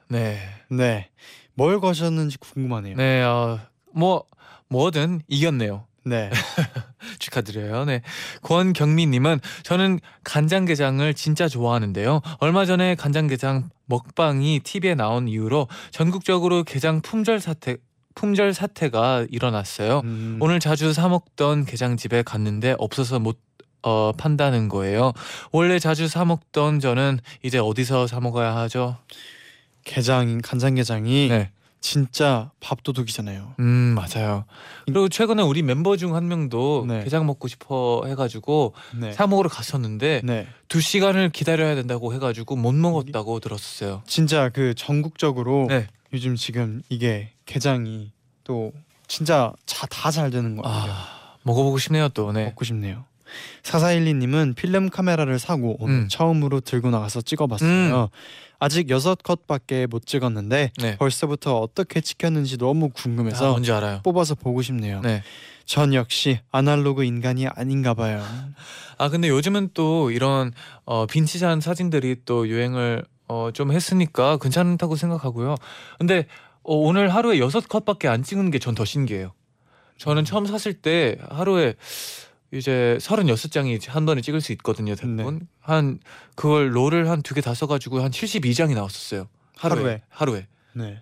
네, 0.10 0.38
네. 0.70 1.10
뭘 1.56 1.80
거셨는지 1.80 2.38
궁금하네요. 2.38 2.96
네, 2.96 3.22
어, 3.24 3.60
뭐 3.94 4.26
뭐든 4.70 5.22
이겼네요. 5.28 5.86
네. 6.06 6.30
축하드려요. 7.20 7.86
네. 7.86 8.02
권경민님은 8.42 9.40
저는 9.64 10.00
간장게장을 10.24 11.14
진짜 11.14 11.48
좋아하는데요. 11.48 12.22
얼마 12.40 12.66
전에 12.66 12.96
간장게장 12.96 13.70
먹방이 13.86 14.60
TV에 14.64 14.96
나온 14.96 15.28
이후로 15.28 15.68
전국적으로 15.92 16.64
게장 16.64 17.02
품절 17.02 17.40
사태 17.40 17.78
품절 18.16 18.54
사태가 18.54 19.26
일어났어요. 19.30 20.02
음, 20.04 20.38
오늘 20.40 20.60
자주 20.60 20.94
사 20.94 21.08
먹던 21.08 21.66
게장집에 21.66 22.24
갔는데 22.24 22.76
없어서 22.78 23.20
못 23.20 23.40
어, 23.82 24.12
판다는 24.18 24.70
거예요. 24.70 25.14
원래 25.52 25.80
자주 25.80 26.08
사 26.08 26.24
먹던 26.24 26.80
저는 26.80 27.20
이제 27.44 27.58
어디서 27.58 28.08
사 28.08 28.20
먹어야 28.20 28.56
하죠? 28.56 28.98
게장인 29.84 30.42
간장게장이 30.42 31.28
네. 31.30 31.52
진짜 31.82 32.50
밥도둑이잖아요. 32.62 33.56
음 33.60 33.94
맞아요. 33.96 34.46
그리고 34.86 35.10
최근에 35.10 35.44
우리 35.44 35.62
멤버 35.64 35.98
중 35.98 36.16
한 36.16 36.28
명도 36.30 36.86
네. 36.88 37.04
게장 37.04 37.26
먹고 37.26 37.50
싶어 37.50 38.04
해가지고 38.06 38.74
네. 38.98 39.12
사 39.12 39.28
먹으러 39.28 39.50
갔었는데 39.50 40.22
네. 40.24 40.48
두 40.70 40.80
시간을 40.80 41.30
기다려야 41.32 41.76
된다고 41.76 42.14
해가지고 42.14 42.56
못 42.56 42.74
먹었다고 42.74 43.40
들었어요. 43.42 44.02
진짜 44.08 44.48
그 44.50 44.74
전국적으로 44.76 45.66
네. 45.68 45.88
요즘 46.14 46.36
지금 46.38 46.82
이게 46.88 47.32
게장이 47.46 48.12
또 48.46 48.72
진짜 49.08 49.52
다 49.66 50.10
잘 50.12 50.32
되는 50.32 50.56
거 50.56 50.62
같아요. 50.62 50.92
아 50.94 51.36
먹어보고 51.44 51.78
싶네요 51.80 52.08
또. 52.10 52.32
네. 52.32 52.46
먹고 52.46 52.64
싶네요. 52.64 53.04
4412님은 53.64 54.56
필름 54.56 54.90
카메라를 54.90 55.40
사고 55.40 55.76
오늘 55.80 55.96
음. 55.96 56.08
처음으로 56.10 56.60
들고 56.62 56.90
나가서 56.90 57.22
찍어봤어요. 57.22 58.10
아직 58.60 58.90
여섯 58.90 59.22
컷밖에 59.22 59.88
못 59.88 60.06
찍었는데 60.06 60.72
네. 60.78 60.98
벌써부터 60.98 61.60
어떻게 61.60 62.00
찍혔는지 62.00 62.58
너무 62.58 62.86
아, 62.86 62.90
궁금해서 62.94 63.52
뭔지 63.52 63.72
알아요. 63.72 64.00
뽑아서 64.04 64.36
보고 64.36 64.62
싶네요. 64.62 65.02
네. 65.02 65.22
전 65.66 65.94
역시 65.94 66.40
아날로그 66.52 67.04
인간이 67.04 67.48
아닌가 67.48 67.94
봐요. 67.94 68.24
아 68.98 69.10
근데 69.10 69.28
요즘은 69.30 69.72
또 69.74 70.12
이런 70.12 70.54
어, 70.86 71.06
빈티지한 71.08 71.60
사진들이 71.62 72.18
또 72.26 72.48
유행을 72.48 73.04
어, 73.28 73.50
좀 73.54 73.72
했으니까 73.72 74.38
괜찮다고 74.38 74.96
생각하고요. 74.96 75.56
근데 76.00 76.26
어, 76.64 76.76
오늘 76.76 77.14
하루에 77.14 77.40
여섯 77.40 77.68
컷밖에 77.68 78.08
안 78.08 78.24
찍은 78.24 78.52
게 78.52 78.60
전 78.60 78.76
더 78.76 78.86
신기해요. 78.86 79.34
저는 79.98 80.24
처음 80.26 80.46
샀을 80.46 80.74
때 80.74 81.18
하루에 81.30 81.76
이제 82.54 82.98
36장이 83.02 83.90
한 83.90 84.06
번에 84.06 84.22
찍을 84.22 84.40
수 84.40 84.52
있거든요, 84.54 84.94
대부분. 84.96 85.40
네. 85.40 85.46
한 85.60 86.00
그걸 86.36 86.76
롤을 86.76 87.10
한 87.10 87.22
두 87.24 87.34
개 87.34 87.42
다 87.42 87.54
써 87.54 87.66
가지고 87.68 88.02
한 88.02 88.12
72장이 88.12 88.76
나왔었어요. 88.76 89.28
하루에. 89.58 89.80
하루에? 89.80 90.02
하루에. 90.10 90.48
네. 90.74 91.02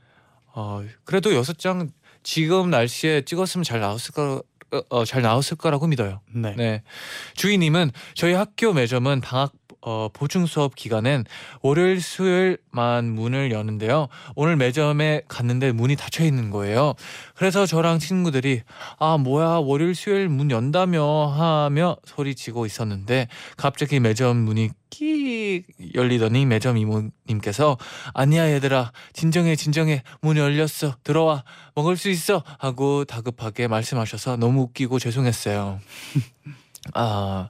어, 0.54 0.84
그래도 1.04 1.34
여섯 1.36 1.60
장 1.60 1.90
지금 2.24 2.70
날씨에 2.70 3.22
찍었으면 3.24 3.64
잘 3.64 3.80
나왔을 3.80 4.14
거, 4.14 4.44
어, 4.72 4.82
어, 4.90 5.06
잘 5.06 5.22
나왔을 5.22 5.58
거라고 5.58 5.88
믿어요. 5.88 6.22
네. 6.34 6.56
네. 6.56 6.84
주인님은 7.36 7.92
저희 8.14 8.34
학교 8.34 8.72
매점은 8.74 9.20
방학 9.22 9.52
어, 9.82 10.10
보충 10.14 10.46
수업 10.46 10.76
기간엔 10.76 11.26
월요일 11.62 12.02
수요일만 12.02 13.06
문을 13.06 13.52
여는데요. 13.52 14.08
오늘 14.36 14.56
매점에 14.56 15.24
갔는데 15.28 15.72
문이 15.72 15.96
닫혀 15.96 16.24
있는 16.24 16.52
거예요. 16.52 16.94
그래서 17.36 17.66
저랑 17.66 18.00
친구들이 18.00 18.62
아 19.00 19.18
뭐야 19.18 19.62
월요일 19.64 19.96
수요일 19.96 20.30
문 20.30 20.52
연다며 20.52 21.28
하며 21.28 21.98
소리치고 22.06 22.66
있었는데 22.66 23.28
갑자기 23.58 24.00
매점 24.00 24.38
문이 24.38 24.70
끼 24.90 25.64
열리더니 25.96 26.46
매점 26.46 26.78
이모님께서 26.78 27.78
아니야 28.14 28.52
얘들아 28.52 28.92
진정해 29.14 29.56
진정해 29.56 30.04
문 30.22 30.38
열렸어 30.38 30.96
들어와 31.04 31.44
먹을 31.76 31.96
수 31.98 32.10
있어 32.10 32.44
하고 32.60 33.06
다급하게 33.06 33.68
말씀하셔서 33.68 34.38
너무 34.38 34.62
웃기고 34.62 35.00
죄송했어요. 35.00 35.80
아 36.94 37.50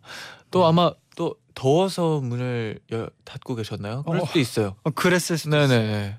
또 0.51 0.65
아마 0.65 0.91
또 0.91 1.00
더워서 1.55 2.19
문을 2.21 2.79
여, 2.93 3.09
닫고 3.25 3.55
계셨나요? 3.55 4.03
그럴 4.03 4.21
어. 4.21 4.25
수도 4.25 4.39
있어요. 4.39 4.75
어, 4.83 4.89
그랬을 4.91 5.37
수도 5.37 5.55
있어요. 5.57 5.67
네네. 5.67 6.17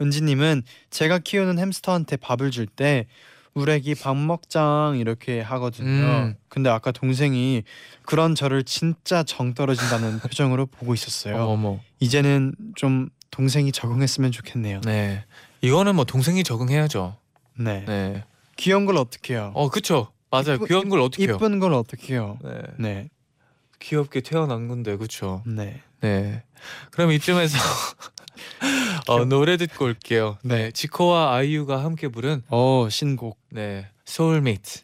은지님은 0.00 0.62
제가 0.90 1.18
키우는 1.20 1.58
햄스터한테 1.58 2.16
밥을 2.16 2.50
줄 2.50 2.66
때 2.66 3.06
우레기 3.54 3.94
밥 3.94 4.16
먹장 4.16 4.96
이렇게 4.98 5.40
하거든요. 5.40 5.86
음. 5.88 6.34
근데 6.48 6.68
아까 6.70 6.90
동생이 6.90 7.62
그런 8.02 8.34
저를 8.34 8.64
진짜 8.64 9.22
정 9.22 9.54
떨어진다는 9.54 10.18
표정으로 10.18 10.66
보고 10.66 10.92
있었어요. 10.92 11.36
어머. 11.46 11.78
이제는 12.00 12.54
좀 12.74 13.10
동생이 13.30 13.70
적응했으면 13.70 14.32
좋겠네요. 14.32 14.80
네. 14.80 15.24
이거는 15.60 15.94
뭐 15.94 16.04
동생이 16.04 16.42
적응해야죠. 16.42 17.16
네. 17.56 17.84
네. 17.86 18.24
귀여운 18.56 18.86
걸 18.86 18.96
어떻게 18.96 19.34
해요? 19.34 19.52
어 19.54 19.68
그쵸. 19.70 20.08
맞아요. 20.32 20.56
이쁘- 20.56 20.66
귀여운 20.66 20.88
걸 20.88 20.98
어떻게 21.00 21.24
해요? 21.26 21.36
이쁜 21.36 21.60
걸 21.60 21.74
어떻게 21.74 22.14
해요? 22.14 22.38
네. 22.42 22.50
네. 22.78 23.08
귀엽게 23.84 24.22
태어난 24.22 24.66
건데 24.66 24.96
그쵸. 24.96 25.42
네. 25.46 25.82
네. 26.00 26.42
그럼 26.90 27.12
이쯤에서 27.12 27.58
어, 29.08 29.24
노래 29.26 29.58
듣고 29.58 29.84
올게요. 29.84 30.38
네. 30.42 30.70
지코와 30.70 31.34
아이유가 31.34 31.84
함께 31.84 32.08
부른 32.08 32.42
어, 32.48 32.88
신곡. 32.90 33.38
네. 33.50 33.86
소울메이트. 34.06 34.80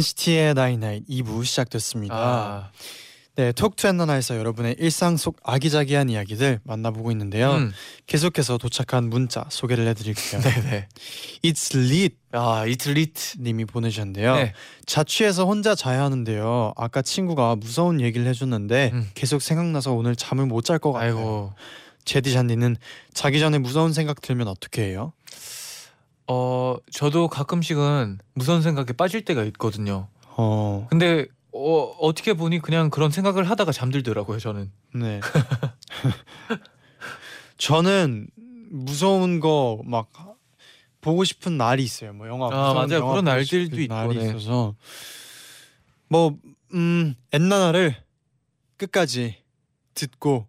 NCT의 0.00 0.54
나이나잇 0.54 1.06
2부 1.08 1.44
시작됐습니다. 1.44 2.14
아, 2.14 2.70
네, 3.36 3.52
Talk 3.52 3.75
To 3.75 3.86
엔나나에서 3.86 4.36
여러분의 4.38 4.76
일상 4.78 5.16
속 5.18 5.36
아기자기한 5.42 6.08
이야기들 6.08 6.60
만나보고 6.64 7.10
있는데요. 7.12 7.52
음, 7.56 7.72
계속해서 8.06 8.56
도착한 8.58 9.10
문자 9.10 9.44
소개를 9.50 9.86
해드릴게요. 9.88 10.40
네네. 10.40 10.88
It's 11.44 11.76
lit 11.76 12.16
아, 12.32 12.64
it's 12.66 13.02
lit. 13.02 13.38
님이 13.40 13.66
보내주셨는데요. 13.66 14.36
네. 14.36 14.52
자취해서 14.86 15.44
혼자 15.44 15.74
자야 15.74 16.02
하는데요. 16.04 16.72
아까 16.76 17.02
친구가 17.02 17.56
무서운 17.56 18.00
얘기를 18.00 18.26
해줬는데 18.26 18.90
음. 18.94 19.10
계속 19.14 19.42
생각나서 19.42 19.92
오늘 19.92 20.16
잠을 20.16 20.46
못 20.46 20.64
잘 20.64 20.78
것 20.78 20.92
같아요. 20.92 21.16
아이고. 21.18 21.52
제디 22.06 22.32
잔디는 22.32 22.76
자기 23.12 23.38
전에 23.38 23.58
무서운 23.58 23.92
생각 23.92 24.22
들면 24.22 24.48
어떻게 24.48 24.82
해요? 24.84 25.12
어, 26.32 26.76
저도 26.92 27.26
가끔씩은 27.28 28.18
무서운 28.34 28.62
생각에 28.62 28.92
빠질 28.96 29.24
때가 29.24 29.42
있거든요. 29.44 30.06
어, 30.36 30.86
근데 30.88 31.26
어, 31.52 31.82
어떻게 32.00 32.34
보니 32.34 32.60
그냥 32.60 32.88
그런 32.88 33.10
생각을 33.10 33.50
하다가 33.50 33.72
잠들더라고요, 33.72 34.38
저는. 34.38 34.70
네. 34.94 35.20
저는 37.58 38.28
무서운 38.70 39.40
거 39.40 39.80
막 39.84 40.08
보고 41.00 41.24
싶은 41.24 41.56
날이 41.56 41.82
있어요. 41.82 42.12
뭐 42.12 42.28
영화 42.28 42.46
아, 42.48 42.74
맞아요. 42.74 43.00
영화 43.00 43.10
그런 43.12 43.24
날들도 43.24 43.80
있고, 43.80 43.94
날이 43.94 44.16
네. 44.18 44.26
있어서 44.28 44.74
뭐음 46.08 47.14
엔나나를 47.32 47.96
끝까지 48.76 49.36
듣고 49.94 50.46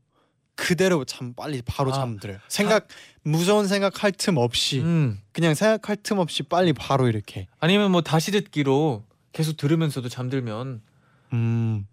그대로 0.56 1.06
잠 1.06 1.34
빨리 1.34 1.62
바로 1.62 1.92
아, 1.92 1.96
잠들어요. 1.96 2.38
생각 2.50 2.88
무서운 3.24 3.68
생각 3.68 4.04
할 4.04 4.12
틈 4.12 4.36
없이 4.38 4.82
음. 4.82 5.21
그냥 5.32 5.54
생각할 5.54 5.98
틈 5.98 6.20
없이 6.20 6.44
빨리 6.44 6.74
바로 6.74 7.08
이렇게 7.08 7.48
아니면 7.60 7.92
뭐 7.92 8.02
다시 8.02 8.32
듣기로 8.32 9.04
계속 9.32 9.58
들으면서도 9.58 10.10
잠들면 10.10 10.82
음 11.34 11.88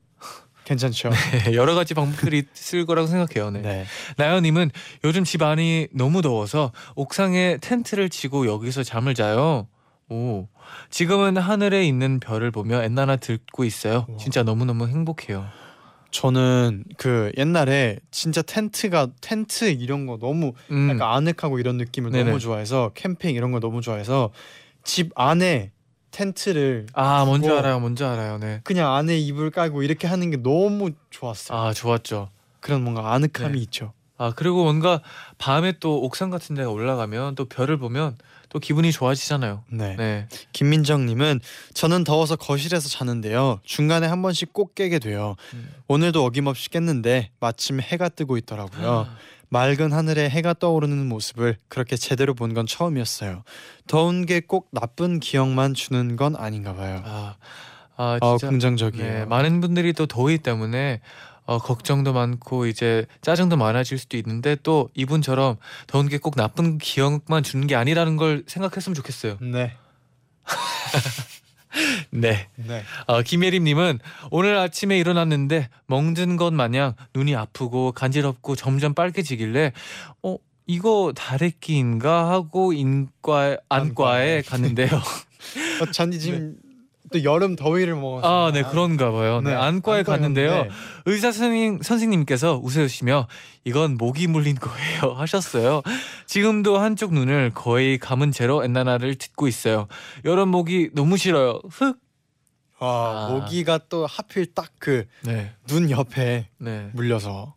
괜찮죠. 0.64 1.11
여러 1.54 1.75
가지 1.75 1.95
방법들이 1.95 2.45
있을 2.54 2.85
거라고 2.85 3.07
생각해요. 3.07 3.50
네. 3.50 3.62
네. 3.62 3.87
나연님은 4.18 4.71
요즘 5.04 5.25
집 5.25 5.42
안이 5.42 5.88
너무 5.92 6.21
더워서 6.21 6.73
옥상에 6.95 7.57
텐트를 7.61 8.11
치고 8.11 8.47
여기서 8.47 8.83
잠을 8.83 9.14
자요. 9.14 9.66
오, 10.11 10.49
지금은 10.90 11.37
하늘에 11.37 11.87
있는 11.87 12.21
별을 12.21 12.50
보며 12.50 12.83
엔나나 12.83 13.16
듣고 13.16 13.64
있어요. 13.64 14.07
우와. 14.09 14.18
진짜 14.18 14.42
너무 14.42 14.64
너무 14.64 14.88
행복해요. 14.88 15.47
저는 16.10 16.84
그 16.96 17.30
옛날에 17.36 17.98
진짜 18.10 18.40
텐트가 18.42 19.08
텐트 19.20 19.66
이런 19.70 20.06
거 20.06 20.18
너무 20.18 20.52
음, 20.70 20.90
약간 20.90 21.10
아늑하고 21.14 21.58
이런 21.58 21.76
느낌을 21.76 22.10
네네. 22.10 22.24
너무 22.24 22.38
좋아해서 22.40 22.92
캠핑 22.94 23.35
이런 23.35 23.52
거 23.52 23.61
너무 23.61 23.80
좋아해서 23.80 24.30
집 24.85 25.11
안에 25.14 25.72
텐트를 26.11 26.87
아, 26.94 27.24
뭔지 27.26 27.50
알아요, 27.50 27.78
뭔지 27.80 28.04
알아요. 28.04 28.38
네. 28.38 28.61
그냥 28.64 28.94
안에 28.94 29.18
이불 29.18 29.50
깔고 29.50 29.83
이렇게 29.83 30.06
하는 30.06 30.30
게 30.30 30.38
너무 30.38 30.90
좋았어요. 31.11 31.59
아, 31.59 31.72
좋았죠. 31.74 32.30
그런 32.61 32.83
뭔가 32.83 33.12
아늑함이 33.12 33.52
네. 33.52 33.59
있죠. 33.64 33.92
아, 34.16 34.33
그리고 34.35 34.64
뭔가 34.64 35.00
밤에 35.37 35.74
또 35.78 36.02
옥상 36.02 36.30
같은 36.30 36.56
데 36.56 36.64
올라가면 36.64 37.35
또 37.35 37.44
별을 37.44 37.76
보면 37.76 38.16
또 38.50 38.58
기분이 38.58 38.92
좋아지잖아요. 38.92 39.64
네. 39.70 39.94
네. 39.96 40.26
김민정님은 40.52 41.40
저는 41.74 42.04
더워서 42.04 42.37
거실에서 42.37 42.88
자는데요. 42.88 43.61
중간에 43.64 44.06
한 44.06 44.22
번씩 44.22 44.52
꼭 44.52 44.74
깨게 44.74 44.98
돼요. 44.98 45.37
음. 45.54 45.68
오늘도 45.88 46.24
어김없이 46.24 46.70
깼는데 46.70 47.30
마침 47.40 47.80
해가 47.80 48.08
뜨고 48.08 48.37
있더라고요. 48.38 49.06
맑은 49.50 49.92
하늘에 49.92 50.28
해가 50.28 50.54
떠오르는 50.54 51.06
모습을 51.08 51.56
그렇게 51.68 51.96
제대로 51.96 52.34
본 52.34 52.52
건 52.54 52.66
처음이었어요. 52.66 53.44
더운 53.87 54.26
게 54.26 54.40
꼭 54.40 54.68
나쁜 54.72 55.20
기억만 55.20 55.72
주는 55.74 56.16
건 56.16 56.37
아닌가 56.37 56.74
봐요. 56.74 57.02
아, 57.04 57.37
아, 57.96 58.18
아, 58.20 58.37
진짜 58.38 58.48
긍정적이에요. 58.50 59.12
네, 59.12 59.24
많은 59.24 59.61
분들이 59.61 59.92
또 59.92 60.06
더위 60.06 60.38
때문에 60.38 61.00
어, 61.48 61.56
걱정도 61.56 62.12
많고 62.12 62.66
이제 62.66 63.06
짜증도 63.22 63.56
많아질 63.56 63.96
수도 63.96 64.18
있는데 64.18 64.54
또 64.62 64.90
이분처럼 64.94 65.56
더운 65.87 66.06
게 66.06 66.18
꼭 66.18 66.37
나쁜 66.37 66.76
기억만 66.76 67.42
주는 67.42 67.66
게 67.66 67.74
아니라는 67.74 68.16
걸 68.18 68.44
생각했으면 68.46 68.94
좋겠어요. 68.94 69.38
네. 69.40 69.72
네. 72.11 72.48
네. 72.56 72.82
어, 73.06 73.22
김예림님은 73.22 73.98
오늘 74.30 74.58
아침에 74.58 74.98
일어났는데 74.98 75.70
멍든 75.87 76.37
것 76.37 76.52
마냥 76.52 76.94
눈이 77.14 77.34
아프고 77.34 77.92
간지럽고 77.92 78.54
점점 78.54 78.92
빨개지길래 78.92 79.72
어 80.22 80.37
이거 80.66 81.12
다래끼인가 81.16 82.28
하고 82.30 82.74
인과 82.74 83.56
안과에. 83.70 84.42
갔는데요. 84.42 84.88
어, 85.80 85.90
잔디 85.92 86.18
지금 86.20 86.56
또 87.12 87.25
여름 87.25 87.57
더위를 87.57 87.94
먹어서 87.94 88.49
아, 88.49 88.53
네 88.53 88.62
그런가 88.62 89.11
봐요. 89.11 89.40
네, 89.40 89.55
안과에 89.55 90.03
갔는데요. 90.03 90.66
의사 91.07 91.33
선생님 91.33 91.81
선생님께서 91.83 92.61
웃으시며 92.62 93.27
이건 93.64 93.97
모기 93.97 94.27
물린 94.27 94.57
거예요 94.57 95.14
하셨어요. 95.18 95.83
지금도 96.27 96.79
한쪽 96.79 97.14
눈을 97.14 97.53
거의 97.55 97.99
감은 97.99 98.31
채로 98.33 98.64
엔나나를 98.64 99.14
듣고 99.16 99.49
있어요. 99.49 99.87
여름 100.25 100.49
모기 100.51 100.90
너무 100.94 101.16
싫어요. 101.16 101.61
흑. 101.71 101.99
아, 102.81 103.29
아. 103.29 103.33
모기가 103.33 103.81
또 103.88 104.07
하필 104.07 104.55
딱 104.55 104.71
그 104.79 105.05
눈 105.25 105.87
네, 105.87 105.90
옆에 105.90 106.49
네. 106.59 106.90
물려서 106.92 107.55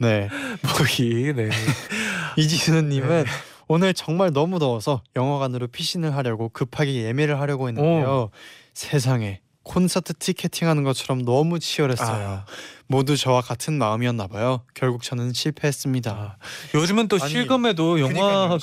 네 0.00 0.28
모기. 0.78 1.32
네. 1.36 1.50
이지수님은 2.38 3.24
오늘 3.68 3.94
정말 3.94 4.32
너무 4.32 4.58
더워서 4.58 5.02
영화관으로 5.14 5.68
피신을 5.68 6.16
하려고 6.16 6.48
급하게 6.48 7.04
예매를 7.04 7.38
하려고 7.38 7.68
했는데요. 7.68 8.30
세상에 8.74 9.40
콘서트 9.62 10.14
티켓팅하는 10.14 10.82
것처럼 10.82 11.24
너무 11.24 11.58
치열했어요. 11.58 12.28
아. 12.28 12.44
모두 12.86 13.18
저와 13.18 13.42
같은 13.42 13.74
마음이었나 13.74 14.26
봐요. 14.26 14.62
결국 14.72 15.02
저는 15.02 15.34
실패했습니다. 15.34 16.10
아, 16.10 16.36
요즘은 16.74 17.08
또 17.08 17.18
아니, 17.20 17.30
실검에도 17.30 18.00
영화가 18.00 18.58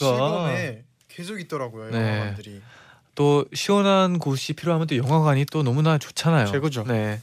계속 1.07 1.39
있더라고요. 1.39 1.91
네. 1.91 1.97
영화관들이. 1.97 2.61
또 3.13 3.45
시원한 3.53 4.19
곳이 4.19 4.53
필요하면 4.53 4.87
또 4.87 4.97
영화관이 4.97 5.45
또 5.45 5.63
너무나 5.63 5.97
좋잖아요. 5.97 6.47
최고죠. 6.47 6.83
네. 6.83 7.21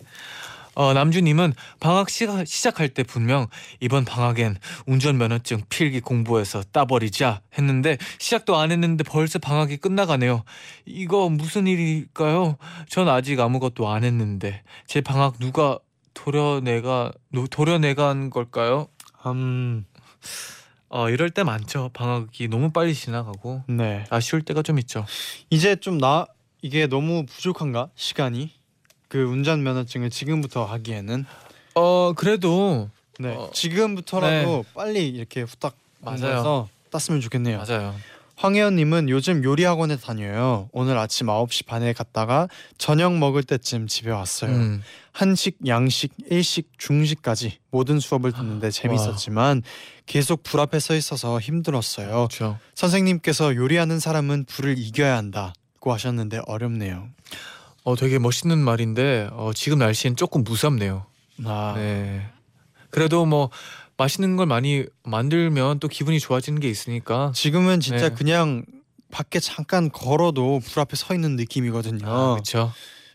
어, 0.75 0.93
남주님은 0.95 1.53
방학 1.81 2.09
시, 2.09 2.27
시작할 2.47 2.89
때 2.89 3.03
분명 3.03 3.47
이번 3.81 4.05
방학엔 4.05 4.57
운전면허증 4.87 5.63
필기 5.69 6.01
공부해서 6.01 6.63
따버리자 6.73 7.43
했는데 7.59 7.99
시작도 8.19 8.57
안 8.57 8.71
했는데 8.73 9.05
벌써 9.05 9.39
방학이 9.39 9.77
끝나가네요. 9.77 10.45
이거 10.87 11.29
무슨 11.29 11.67
일일까요? 11.67 12.57
전 12.89 13.09
아직 13.09 13.39
아무것도 13.41 13.89
안 13.89 14.05
했는데 14.05 14.63
제 14.87 15.01
방학 15.01 15.39
누가 15.39 15.79
도려내가 16.15 17.13
노- 17.31 17.47
도려내간 17.47 18.31
걸까요? 18.31 18.89
음, 19.27 19.85
어, 20.89 21.09
이럴 21.11 21.31
때 21.31 21.43
많죠. 21.43 21.91
방학이 21.95 22.49
너무 22.49 22.71
빨리 22.71 22.95
지나가고 22.95 23.65
네. 23.69 24.05
아쉬울 24.11 24.43
때가 24.43 24.63
좀 24.63 24.79
있죠. 24.79 25.05
이제 25.51 25.77
좀 25.77 25.99
나 25.99 26.27
이게 26.63 26.87
너무 26.87 27.27
부족한가 27.27 27.89
시간이 27.97 28.53
그 29.13 29.23
운전 29.25 29.63
면허증을 29.63 30.09
지금부터 30.09 30.65
하기에는 30.65 31.27
어, 31.75 32.15
그래도 32.15 32.89
네 33.19 33.35
어, 33.35 33.51
지금부터라도 33.53 34.65
빨리 34.73 35.07
이렇게 35.07 35.43
후딱 35.43 35.75
맞아요. 36.01 36.17
공부해서 36.17 36.69
땄으면 36.91 37.21
좋겠네요. 37.21 37.63
맞아요. 37.63 37.95
황혜연님은 38.37 39.11
요즘 39.11 39.45
요리 39.45 39.65
학원에 39.65 39.97
다녀요. 39.97 40.71
오늘 40.73 40.97
아침 40.97 41.27
9시 41.27 41.67
반에 41.67 41.93
갔다가 41.93 42.49
저녁 42.79 43.15
먹을 43.19 43.43
때쯤 43.43 43.87
집에 43.87 44.11
왔어요. 44.11 44.51
음. 44.51 44.83
한식, 45.13 45.59
양식, 45.67 46.15
일식, 46.31 46.71
중식까지 46.79 47.59
모든 47.71 48.01
수업을 48.01 48.33
듣는데 48.33 48.71
재밌었지만 48.71 49.63
계속 50.07 50.43
불 50.43 50.59
앞에 50.61 50.81
서 50.81 50.95
있어서 50.97 51.39
힘들었어요. 51.39 52.09
그렇죠. 52.09 52.59
선생님께서 52.75 53.57
요리하는 53.57 54.01
사람은 54.01 54.47
불을 54.47 54.79
이겨야 54.79 55.19
한다고 55.19 55.93
하셨는데 55.93 56.41
어렵네요. 56.47 57.11
어 57.85 57.97
되게 57.97 58.19
멋있는 58.19 58.59
말인데 58.59 59.29
어, 59.33 59.53
지금 59.55 59.79
날씨엔 59.79 60.17
조금 60.17 60.45
무섭네요. 60.45 61.07
아, 61.45 61.75
네. 61.77 62.27
그래도 62.91 63.25
뭐 63.27 63.51
맛있는 63.97 64.37
걸 64.37 64.47
많이 64.47 64.85
만들면 65.03 65.81
또 65.81 65.89
기분이 65.89 66.21
좋아지는 66.21 66.61
게 66.61 66.69
있으니까. 66.69 67.33
지금은 67.35 67.81
진짜 67.81 68.09
네. 68.11 68.15
그냥 68.15 68.65
밖에 69.11 69.41
잠깐 69.41 69.91
걸어도 69.91 70.61
불 70.65 70.81
앞에 70.81 70.97
서 70.97 71.15
있는 71.15 71.37
느낌이거든요. 71.37 72.07
아, 72.09 72.33
그렇죠. 72.35 72.73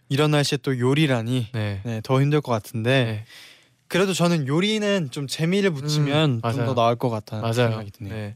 이런 0.10 0.32
날씨에 0.32 0.58
또 0.62 0.78
요리라니 0.78 1.48
네. 1.54 1.82
네, 1.84 2.02
더 2.04 2.22
힘들 2.22 2.42
것 2.42 2.52
같은데 2.52 3.04
네. 3.06 3.26
그래도 3.88 4.14
저는 4.14 4.48
요리는 4.48 5.12
좀 5.12 5.28
재미를 5.28 5.72
붙이면 5.72 6.30
음, 6.32 6.42
좀 6.42 6.52
맞아요. 6.60 6.66
더 6.66 6.74
나을 6.82 6.96
것 6.98 7.10
같다는 7.10 7.42
맞아요. 7.42 7.54
생각이 7.54 7.92
드네요. 7.92 8.34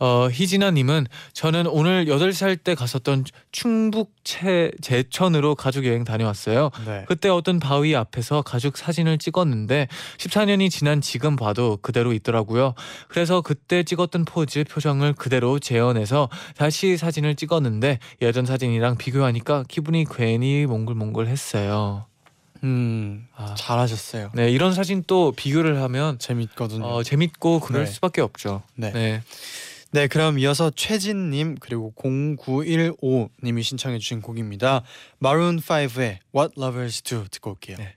네. 0.00 0.04
어, 0.04 0.28
희진아님은 0.30 1.06
저는 1.32 1.66
오늘 1.66 2.06
8살 2.06 2.62
때 2.62 2.74
갔었던 2.74 3.24
충북 3.52 4.12
체, 4.24 4.70
제천으로 4.80 5.54
가족 5.54 5.84
여행 5.86 6.04
다녀왔어요. 6.04 6.70
네. 6.86 7.04
그때 7.08 7.28
어떤 7.28 7.58
바위 7.58 7.96
앞에서 7.96 8.42
가족 8.42 8.76
사진을 8.76 9.18
찍었는데 9.18 9.88
14년이 10.18 10.70
지난 10.70 11.00
지금 11.00 11.36
봐도 11.36 11.78
그대로 11.82 12.12
있더라고요. 12.12 12.74
그래서 13.08 13.40
그때 13.40 13.82
찍었던 13.82 14.24
포즈, 14.24 14.64
표정을 14.64 15.14
그대로 15.14 15.58
재현해서 15.58 16.28
다시 16.56 16.96
사진을 16.96 17.34
찍었는데 17.34 17.98
예전 18.22 18.46
사진이랑 18.46 18.96
비교하니까 18.98 19.64
기분이 19.68 20.04
괜히 20.10 20.66
몽글몽글했어요. 20.66 22.06
음, 22.64 23.26
아, 23.36 23.54
잘하셨어요. 23.56 24.30
네, 24.34 24.50
이런 24.50 24.72
사진 24.72 25.04
또 25.06 25.32
비교를 25.32 25.80
하면 25.82 26.18
재밌거든요. 26.18 26.84
어, 26.84 27.02
재밌고 27.02 27.60
그럴 27.60 27.84
네. 27.84 27.90
수밖에 27.90 28.20
없죠. 28.20 28.62
네. 28.74 28.90
네. 28.92 29.22
네, 29.90 30.06
그럼 30.06 30.38
이어서 30.38 30.70
최진님 30.70 31.56
그리고 31.60 31.94
0915님이 31.96 33.62
신청해주신 33.62 34.20
곡입니다. 34.20 34.82
마룬 35.18 35.58
5의 35.60 36.18
What 36.34 36.54
Lovers 36.58 37.02
Do 37.02 37.24
듣고 37.30 37.52
올게요. 37.52 37.78
네. 37.78 37.94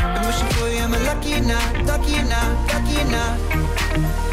I'm 0.00 0.24
wishing 0.24 0.48
for 0.52 0.68
you, 0.68 0.82
am 0.82 0.94
I 0.94 0.98
lucky 1.04 1.34
or 1.34 1.40
not? 1.40 1.86
Lucky 1.86 2.18
or 2.18 2.24
not? 2.24 2.54
Lucky 2.72 3.00
or 3.00 3.10
not? 3.10 4.27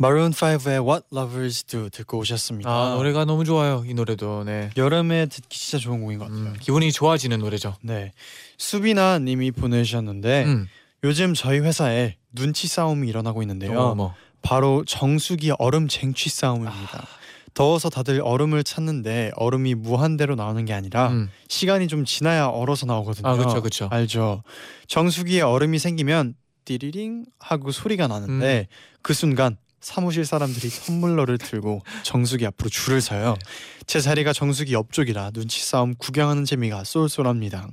마룬 0.00 0.30
5의 0.30 0.82
What 0.82 1.08
Lovers 1.12 1.64
Do 1.64 1.90
듣고 1.90 2.20
오셨습니다. 2.20 2.70
아, 2.70 2.94
노래가 2.94 3.26
너무 3.26 3.44
좋아요. 3.44 3.84
이 3.86 3.92
노래도. 3.92 4.44
네. 4.44 4.70
여름에 4.78 5.26
듣기 5.26 5.60
진짜 5.60 5.76
좋은 5.76 6.00
곡인 6.00 6.18
것 6.18 6.24
같아요. 6.24 6.40
음, 6.40 6.56
기분이 6.58 6.90
좋아지는 6.90 7.38
노래죠. 7.40 7.76
네, 7.82 8.12
수비나 8.56 9.18
님이 9.18 9.50
보내주셨는데 9.50 10.44
음. 10.46 10.68
요즘 11.04 11.34
저희 11.34 11.58
회사에 11.58 12.16
눈치 12.32 12.66
싸움이 12.66 13.10
일어나고 13.10 13.42
있는데요. 13.42 13.78
어머. 13.78 14.14
바로 14.40 14.86
정수기 14.86 15.52
얼음 15.58 15.86
쟁취 15.86 16.30
싸움입니다. 16.30 17.06
더워서 17.52 17.90
다들 17.90 18.22
얼음을 18.24 18.64
찾는데 18.64 19.32
얼음이 19.36 19.74
무한대로 19.74 20.34
나오는 20.34 20.64
게 20.64 20.72
아니라 20.72 21.08
음. 21.08 21.28
시간이 21.48 21.88
좀 21.88 22.06
지나야 22.06 22.46
얼어서 22.46 22.86
나오거든요. 22.86 23.28
아, 23.28 23.36
그쵸, 23.36 23.60
그쵸. 23.60 23.88
알죠. 23.90 24.44
정수기에 24.86 25.42
얼음이 25.42 25.78
생기면 25.78 26.36
띠리링 26.64 27.26
하고 27.38 27.70
소리가 27.70 28.06
나는데 28.06 28.66
음. 28.70 28.74
그 29.02 29.12
순간 29.12 29.58
사무실 29.80 30.24
사람들이 30.24 30.68
텀블러를 30.68 31.40
들고 31.40 31.82
정수기 32.02 32.46
앞으로 32.46 32.68
줄을 32.68 33.00
서요. 33.00 33.34
네. 33.38 33.84
제 33.86 34.00
자리가 34.00 34.32
정수기 34.32 34.74
옆쪽이라 34.74 35.30
눈치 35.30 35.62
싸움 35.64 35.94
구경하는 35.94 36.44
재미가 36.44 36.84
쏠쏠합니다. 36.84 37.68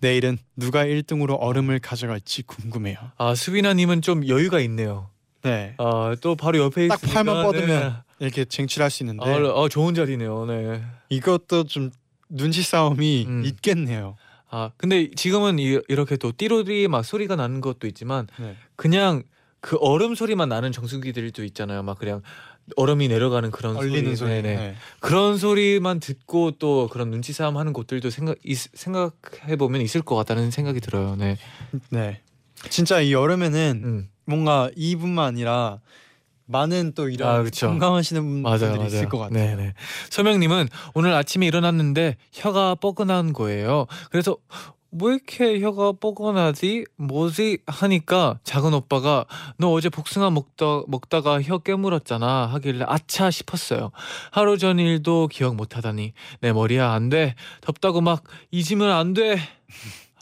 내일은 0.00 0.38
누가 0.56 0.84
1등으로 0.84 1.36
얼음을 1.40 1.78
가져갈지 1.78 2.42
궁금해요. 2.42 2.96
아, 3.16 3.34
수빈아 3.34 3.74
님은 3.74 4.02
좀 4.02 4.26
여유가 4.28 4.60
있네요. 4.60 5.10
네. 5.42 5.74
아, 5.78 6.14
또 6.20 6.36
바로 6.36 6.58
옆에 6.58 6.88
딱 6.88 6.96
있으니까, 6.96 7.14
팔만 7.14 7.44
뻗으면 7.44 7.68
네. 7.68 7.94
이렇게 8.18 8.44
쟁취할 8.44 8.90
수 8.90 9.02
있는데 9.02 9.24
아, 9.24 9.36
어, 9.36 9.68
좋은 9.68 9.94
자리네요. 9.94 10.46
네. 10.46 10.82
이것도 11.08 11.64
좀 11.64 11.90
눈치 12.28 12.62
싸움이 12.62 13.24
음. 13.26 13.42
있겠네요. 13.44 14.16
아, 14.50 14.70
근데 14.76 15.10
지금은 15.14 15.58
이, 15.58 15.80
이렇게 15.88 16.16
또 16.16 16.32
띠로리 16.36 16.88
막 16.88 17.04
소리가 17.04 17.36
나는 17.36 17.60
것도 17.60 17.86
있지만 17.86 18.26
네. 18.38 18.56
그냥 18.76 19.22
그 19.66 19.76
얼음 19.80 20.14
소리만 20.14 20.48
나는 20.48 20.70
정수기들도 20.70 21.42
있잖아요. 21.42 21.82
막 21.82 21.98
그냥 21.98 22.22
얼음이 22.76 23.08
내려가는 23.08 23.50
그런 23.50 23.76
얼리는 23.76 24.14
소리. 24.14 24.30
네네. 24.30 24.56
네. 24.56 24.74
그런 25.00 25.38
소리만 25.38 25.98
듣고 25.98 26.52
또 26.52 26.88
그런 26.88 27.10
눈치 27.10 27.32
싸움 27.32 27.56
하는 27.56 27.72
곳들도 27.72 28.10
생각 28.10 28.36
생각해 28.44 29.56
보면 29.58 29.80
있을 29.80 30.02
것 30.02 30.14
같다는 30.14 30.52
생각이 30.52 30.78
들어요. 30.78 31.16
네. 31.16 31.36
네. 31.90 32.20
진짜 32.70 33.00
이 33.00 33.12
여름에는 33.12 33.80
음. 33.84 34.08
뭔가 34.24 34.70
이분만 34.76 35.26
아니라 35.26 35.80
많은 36.44 36.92
또 36.94 37.08
이런 37.08 37.28
아, 37.28 37.42
그쵸. 37.42 37.66
건강하시는 37.66 38.22
맞아요, 38.42 38.58
분들이 38.58 38.78
맞아요. 38.78 38.86
있을 38.86 39.08
것 39.08 39.18
같아요. 39.18 39.56
네네. 39.56 39.74
서명님은 40.10 40.68
오늘 40.94 41.12
아침에 41.12 41.44
일어났는데 41.44 42.16
혀가 42.30 42.76
뻐근한 42.76 43.32
거예요. 43.32 43.86
그래서 44.12 44.36
왜 44.92 45.14
이렇게 45.14 45.60
혀가 45.60 45.92
뻐근하지? 45.92 46.86
뭐지? 46.96 47.58
하니까 47.66 48.38
작은 48.44 48.72
오빠가 48.74 49.26
너 49.58 49.70
어제 49.72 49.88
복숭아 49.88 50.30
먹다 50.30 50.82
먹다가 50.86 51.42
혀 51.42 51.58
깨물었잖아 51.58 52.46
하길래 52.46 52.84
아차 52.88 53.30
싶었어요. 53.30 53.90
하루 54.30 54.58
전 54.58 54.78
일도 54.78 55.28
기억 55.28 55.56
못하다니 55.56 56.12
내 56.40 56.52
머리야 56.52 56.92
안 56.92 57.08
돼. 57.08 57.34
덥다고 57.60 58.00
막 58.00 58.22
잊으면 58.50 58.90
안 58.90 59.12
돼. 59.12 59.38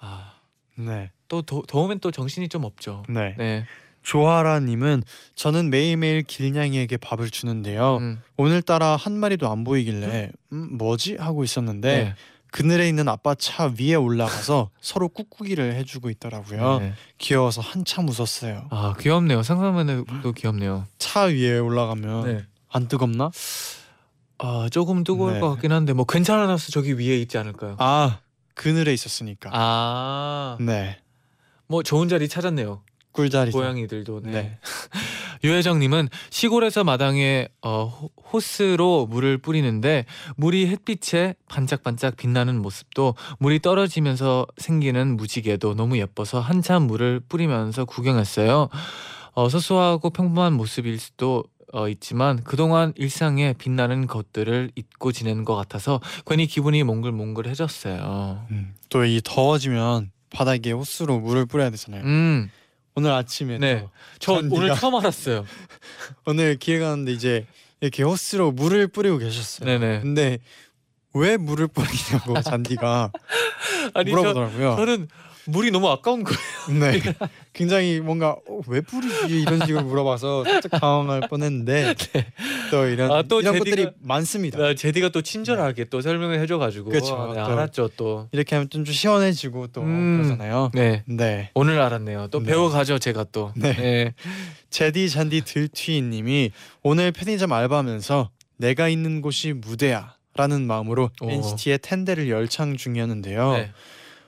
아, 0.01 0.33
네. 0.77 1.11
또 1.29 1.43
더, 1.43 1.63
더우면 1.67 2.01
또 2.01 2.11
정신이 2.11 2.49
좀 2.49 2.65
없죠. 2.65 3.05
네. 3.09 3.35
네. 3.39 3.65
조아라님은 4.03 5.03
저는 5.35 5.71
매일매일 5.71 6.23
길냥이에게 6.23 6.99
밥을 6.99 7.31
주는데요. 7.31 7.97
음, 7.97 8.21
오늘따라 8.37 8.97
한 8.97 9.15
마리도 9.15 9.51
안 9.51 9.65
보이길래 9.65 10.31
음, 10.53 10.77
뭐지 10.77 11.17
하고 11.17 11.43
있었는데 11.43 12.05
네. 12.05 12.15
그늘에 12.55 12.89
있는 12.89 13.09
아빠 13.09 13.35
차 13.35 13.73
위에 13.77 13.97
올라가서 13.97 14.71
서로 14.81 15.09
꾹꾹이를 15.09 15.75
해주고 15.75 16.09
있더라고요. 16.11 16.79
네. 16.79 16.95
귀여워서 17.19 17.61
한참 17.61 18.09
웃었어요. 18.09 18.69
아 18.71 18.95
귀엽네요. 19.01 19.43
상상만 19.43 19.89
해도 19.91 20.33
귀엽네요. 20.33 20.87
차 20.99 21.23
위에 21.23 21.59
올라가면 21.59 22.25
네. 22.27 22.45
안 22.71 22.87
뜨겁나? 22.87 23.33
아 24.39 24.69
조금 24.71 25.03
뜨거울 25.03 25.35
네. 25.35 25.41
것 25.41 25.51
같긴 25.51 25.73
한데 25.73 25.95
뭐 25.95 26.05
괜찮아서 26.05 26.71
저기 26.71 26.97
위에 26.97 27.19
있지 27.19 27.39
않을까요? 27.39 27.75
아 27.81 28.21
그늘에 28.55 28.93
있었으니까. 28.93 29.51
아, 29.53 30.57
네. 30.61 31.01
뭐 31.67 31.83
좋은 31.83 32.09
자리 32.09 32.29
찾았네요. 32.29 32.83
꿀자리죠. 33.11 33.59
고양이들도. 33.59 34.21
네. 34.27 34.59
네. 35.45 35.49
유혜정님은 35.51 36.09
시골에서 36.31 36.85
마당에 36.85 37.49
어, 37.63 37.85
호- 37.85 38.11
호스로 38.33 39.07
물을 39.07 39.37
뿌리는데 39.39 40.07
물이 40.37 40.67
햇빛에 40.69 41.35
반짝반짝 41.49 42.17
빛나는 42.17 42.61
모습도 42.63 43.15
물이 43.39 43.61
떨어지면서 43.61 44.47
생기는 44.57 45.17
무지개도 45.17 45.75
너무 45.75 45.99
예뻐서 45.99 46.41
한참 46.41 46.85
물을 46.87 47.21
뿌리면서 47.29 47.85
구경했어요. 47.85 48.69
어, 49.35 49.49
소소하고 49.49 50.11
평범한 50.11 50.55
모습일 50.55 50.99
수도 50.99 51.45
어, 51.73 51.89
있지만 51.89 52.43
그동안 52.45 52.93
일상에 52.97 53.53
빛나는 53.53 54.07
것들을 54.07 54.71
잊고 54.77 55.13
지내는 55.13 55.45
것 55.45 55.57
같아서 55.57 56.01
괜히 56.25 56.47
기분이 56.47 56.85
몽글몽글해졌어요. 56.85 58.47
음, 58.51 58.75
또이 58.91 59.21
더워지면 59.25 60.11
바닥에 60.31 60.71
호스로 60.73 61.19
물을 61.21 61.47
뿌려야 61.47 61.71
되잖아요. 61.71 62.03
음, 62.05 62.49
오늘 62.97 63.11
아침에 63.13 63.59
네. 63.59 63.87
또저 64.21 64.41
잔디가- 64.43 64.53
오늘 64.53 64.75
처음 64.77 64.95
알았어요. 64.95 65.47
오늘 66.27 66.57
기회가 66.57 66.89
왔는데 66.91 67.13
이제 67.13 67.47
이렇게 67.81 68.03
호스로 68.03 68.53
물을 68.53 68.87
뿌리고 68.87 69.19
계셨어요. 69.19 69.67
네네. 69.67 70.01
근데 70.01 70.39
왜 71.13 71.37
물을 71.37 71.67
뿌리냐고 71.69 72.41
잔디가 72.41 73.11
아니 73.95 74.11
저, 74.11 74.17
물어보더라고요. 74.17 74.77
저는 74.77 75.09
물이 75.47 75.71
너무 75.71 75.89
아까운 75.89 76.25
거예요. 76.25 76.39
네, 76.81 77.01
굉장히 77.53 78.01
뭔가 78.01 78.31
어, 78.49 78.61
왜 78.67 78.81
뿌리지 78.81 79.43
이런 79.43 79.65
식으로 79.67 79.83
물어봐서 79.85 80.45
살짝 80.45 80.81
당황할 80.81 81.29
뻔했는데 81.29 81.95
또 82.71 82.87
이런 82.87 83.11
아, 83.13 83.23
또 83.23 83.41
이런 83.41 83.55
제디가- 83.55 83.59
것들이 83.59 83.89
많습니다. 84.01 84.59
아, 84.59 84.75
제디가 84.75 85.11
또 85.11 85.21
친절하게 85.23 85.85
또 85.87 86.01
설명을 86.01 86.41
해줘가지고 86.41 86.91
그쵸. 86.91 87.33
네, 87.35 87.43
또- 87.43 87.47
알았죠 87.47 87.91
또. 87.97 88.29
이렇게 88.33 88.55
하면 88.57 88.71
좀, 88.71 88.85
좀 88.85 88.95
시원해지고 88.95 89.69
또 89.69 89.83
음. 89.83 90.23
그러잖아요. 90.23 90.71
네 90.75 91.03
네. 91.07 91.51
오늘 91.55 91.81
알았네요. 91.81 92.29
또 92.31 92.41
네. 92.41 92.47
배워가죠 92.47 92.99
제가 92.99 93.27
또. 93.33 93.53
네. 93.57 94.15
제디 94.71 95.09
잔디 95.11 95.43
들튀님이 95.43 96.51
오늘 96.83 97.13
편의점 97.13 97.53
알바하면서 97.53 98.31
내가 98.57 98.89
있는 98.89 99.21
곳이 99.21 99.53
무대야라는 99.53 100.67
마음으로 100.67 101.11
오. 101.21 101.31
NCT의 101.31 101.79
텐데를 101.83 102.29
열창 102.31 102.77
중이었는데요. 102.77 103.67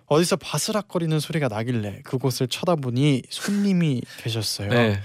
네. 0.08 0.14
어디서 0.14 0.36
바스락거리는 0.36 1.18
소리가 1.18 1.48
나길래 1.48 2.00
그곳을 2.04 2.48
쳐다보니 2.48 3.22
손님이 3.28 4.02
계셨어요. 4.22 4.68
네. 4.68 5.00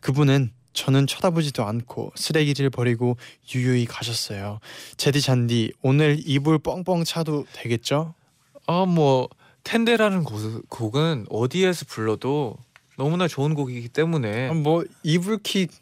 그분은 0.00 0.50
저는 0.72 1.06
쳐다보지도 1.06 1.64
않고 1.64 2.12
쓰레기를 2.14 2.70
버리고 2.70 3.16
유유히 3.54 3.86
가셨어요. 3.86 4.60
제디 4.96 5.20
잔디 5.22 5.72
오늘 5.82 6.18
이불 6.24 6.58
뻥뻥 6.58 7.04
차도 7.04 7.46
되겠죠? 7.52 8.14
아뭐 8.66 9.28
텐데라는 9.64 10.24
곡, 10.24 10.68
곡은 10.68 11.26
어디에서 11.30 11.86
불러도 11.88 12.56
너무나 12.98 13.26
좋은 13.26 13.54
곡이기 13.54 13.88
때문에 13.88 14.52
뭐 14.52 14.84
이불킥 15.02 15.72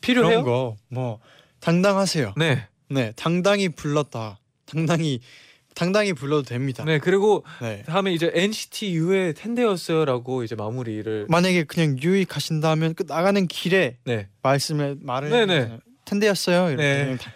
필요해요. 0.00 0.44
그런 0.44 0.78
거뭐 0.90 1.20
당당하세요. 1.60 2.34
네. 2.36 2.66
네, 2.90 3.12
당당히 3.16 3.68
불렀다. 3.68 4.38
당당히 4.64 5.20
당당히 5.78 6.12
불러도 6.12 6.42
됩니다. 6.42 6.82
네 6.84 6.98
그리고 6.98 7.44
네. 7.62 7.84
다음에 7.86 8.12
이제 8.12 8.32
NCT 8.34 8.94
U의 8.96 9.32
텐데였어요라고 9.34 10.42
이제 10.42 10.56
마무리를 10.56 11.26
만약에 11.28 11.62
그냥 11.64 11.96
유이 12.02 12.24
가신다면 12.24 12.94
그 12.94 13.04
나가는 13.06 13.46
길에 13.46 13.96
네 14.04 14.26
말씀을 14.42 14.96
말을 15.00 15.30
네네. 15.30 15.54
해주세요. 15.54 15.78
텐데였어요. 16.04 16.70
이렇게 16.70 16.82
네. 16.82 17.02
그냥 17.04 17.18
다- 17.18 17.30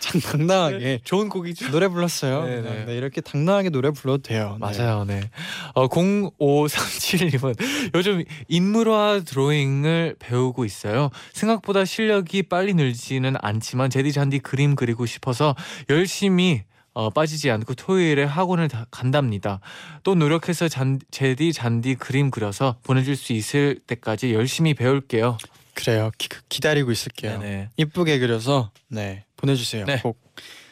참 0.00 0.20
당당하게 0.20 1.00
좋은 1.02 1.30
곡이죠. 1.30 1.70
노래 1.70 1.88
불렀어요. 1.88 2.44
네, 2.44 2.56
그냥 2.60 2.74
네. 2.80 2.84
네, 2.84 2.96
이렇게 2.98 3.22
당당하게 3.22 3.70
노래 3.70 3.90
불러도 3.90 4.22
돼요. 4.22 4.58
네. 4.60 4.66
맞아요, 4.78 5.04
네. 5.04 5.30
어, 5.74 5.88
0537님은 5.88 7.56
요즘 7.96 8.22
인물화 8.48 9.22
드로잉을 9.24 10.16
배우고 10.18 10.64
있어요. 10.66 11.08
생각보다 11.32 11.84
실력이 11.86 12.44
빨리 12.44 12.74
늘지는 12.74 13.34
않지만 13.40 13.88
제디 13.90 14.12
잔디 14.12 14.38
그림 14.40 14.76
그리고 14.76 15.06
싶어서 15.06 15.56
열심히 15.88 16.64
어, 16.98 17.10
빠지지 17.10 17.48
않고 17.52 17.74
토요일에 17.74 18.24
학원을 18.24 18.66
다- 18.66 18.84
간답니다. 18.90 19.60
또 20.02 20.16
노력해서 20.16 20.66
잔, 20.66 20.98
제디 21.12 21.52
잔디 21.52 21.94
그림 21.94 22.28
그려서 22.32 22.74
보내줄 22.82 23.14
수 23.14 23.32
있을 23.32 23.78
때까지 23.86 24.34
열심히 24.34 24.74
배울게요. 24.74 25.38
그래요. 25.74 26.10
기, 26.18 26.28
기다리고 26.48 26.90
있을게요. 26.90 27.38
네네. 27.38 27.68
이쁘게 27.76 28.18
그려서 28.18 28.72
네 28.88 29.24
보내주세요. 29.36 29.84
네. 29.84 30.00
꼭 30.02 30.20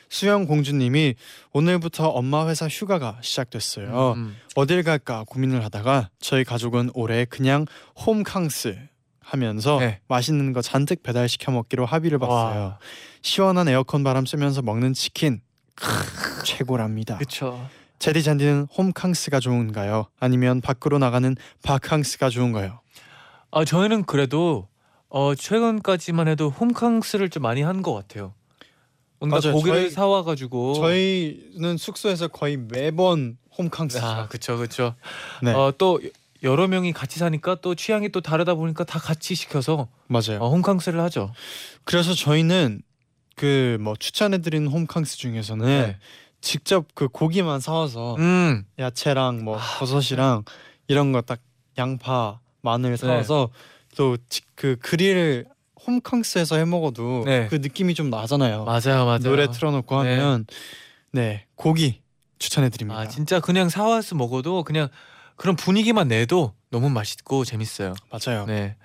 수영 0.08 0.46
공주님이 0.46 1.14
오늘부터 1.52 2.08
엄마 2.08 2.48
회사 2.48 2.66
휴가가 2.66 3.18
시작됐어요. 3.22 4.14
음, 4.16 4.36
어딜 4.56 4.82
갈까 4.82 5.22
고민을 5.28 5.62
하다가 5.64 6.10
저희 6.18 6.42
가족은 6.42 6.90
올해 6.94 7.24
그냥 7.24 7.66
홈캉스 8.04 8.76
하면서 9.20 9.78
네. 9.78 10.00
맛있는 10.08 10.52
거 10.52 10.60
잔뜩 10.60 11.04
배달 11.04 11.28
시켜 11.28 11.52
먹기로 11.52 11.86
합의를 11.86 12.18
봤어요. 12.18 12.60
와. 12.60 12.78
시원한 13.22 13.68
에어컨 13.68 14.02
바람 14.02 14.26
쐬면서 14.26 14.62
먹는 14.62 14.92
치킨 14.92 15.40
크, 15.76 16.42
최고랍니다. 16.44 17.18
그쵸. 17.18 17.68
제디 17.98 18.22
잔디는 18.22 18.66
홈캉스가 18.76 19.40
좋은가요? 19.40 20.06
아니면 20.20 20.60
밖으로 20.60 20.98
나가는 20.98 21.34
바캉스가 21.62 22.28
좋은가요? 22.30 22.80
아 23.50 23.64
저희는 23.64 24.04
그래도 24.04 24.68
어 25.08 25.34
최근까지만 25.34 26.28
해도 26.28 26.50
홈캉스를 26.50 27.30
좀 27.30 27.42
많이 27.42 27.62
한 27.62 27.82
것 27.82 27.94
같아요. 27.94 28.34
뭔가 29.18 29.38
맞아요. 29.42 29.54
고기를 29.54 29.78
저희- 29.84 29.90
사와가지고 29.90 30.74
저희는 30.74 31.78
숙소에서 31.78 32.28
거의 32.28 32.56
매번 32.58 33.38
홈캉스. 33.56 33.98
아 34.02 34.28
그쵸 34.28 34.58
그쵸. 34.58 34.94
네 35.42 35.52
어 35.54 35.72
또 35.78 36.00
여러 36.42 36.68
명이 36.68 36.92
같이 36.92 37.18
사니까 37.18 37.56
또 37.62 37.74
취향이 37.74 38.10
또 38.10 38.20
다르다 38.20 38.54
보니까 38.54 38.84
다 38.84 38.98
같이 38.98 39.34
시켜서 39.34 39.88
맞아요. 40.08 40.38
어, 40.40 40.50
홈캉스를 40.50 41.00
하죠. 41.00 41.32
그래서 41.84 42.12
저희는 42.12 42.82
그 43.36 43.76
뭐 43.80 43.94
추천해드리는 43.96 44.66
홈캉스 44.68 45.18
중에서는 45.18 45.66
네. 45.66 45.98
직접 46.40 46.86
그 46.94 47.08
고기만 47.08 47.60
사와서 47.60 48.16
음 48.16 48.64
야채랑 48.78 49.44
뭐 49.44 49.58
아, 49.58 49.78
버섯이랑 49.78 50.44
이런 50.88 51.12
거 51.12 51.20
딱 51.20 51.40
양파, 51.78 52.40
마늘 52.62 52.96
사와서 52.96 53.50
또그 53.96 54.76
그릴을 54.80 55.44
홈캉스에서 55.86 56.56
해 56.56 56.64
먹어도 56.64 57.22
네. 57.26 57.46
그 57.48 57.56
느낌이 57.56 57.94
좀 57.94 58.08
나잖아요. 58.10 58.64
맞아요 58.64 59.04
맞아요. 59.04 59.18
노래 59.20 59.50
틀어놓고 59.50 60.02
네. 60.02 60.18
하면 60.18 60.46
네 61.12 61.46
고기 61.54 62.00
추천해드립니다. 62.38 62.98
아 62.98 63.08
진짜 63.08 63.40
그냥 63.40 63.68
사와서 63.68 64.14
먹어도 64.14 64.64
그냥 64.64 64.88
그런 65.36 65.54
분위기만 65.56 66.08
내도 66.08 66.54
너무 66.70 66.88
맛있고 66.90 67.44
재밌어요. 67.44 67.94
맞아요. 68.10 68.46
네. 68.46 68.76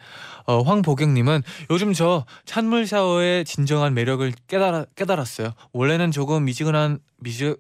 어, 0.46 0.62
황보경님은 0.62 1.44
요즘 1.70 1.94
저 1.94 2.26
찬물 2.46 2.88
샤워의 2.88 3.46
진정한 3.46 3.94
매력을 3.94 4.32
깨달아, 4.48 4.86
깨달았어요. 4.96 5.52
원래는 5.74 6.12
조금 6.12 6.46
미지근한 6.46 7.00
미지 7.18 7.56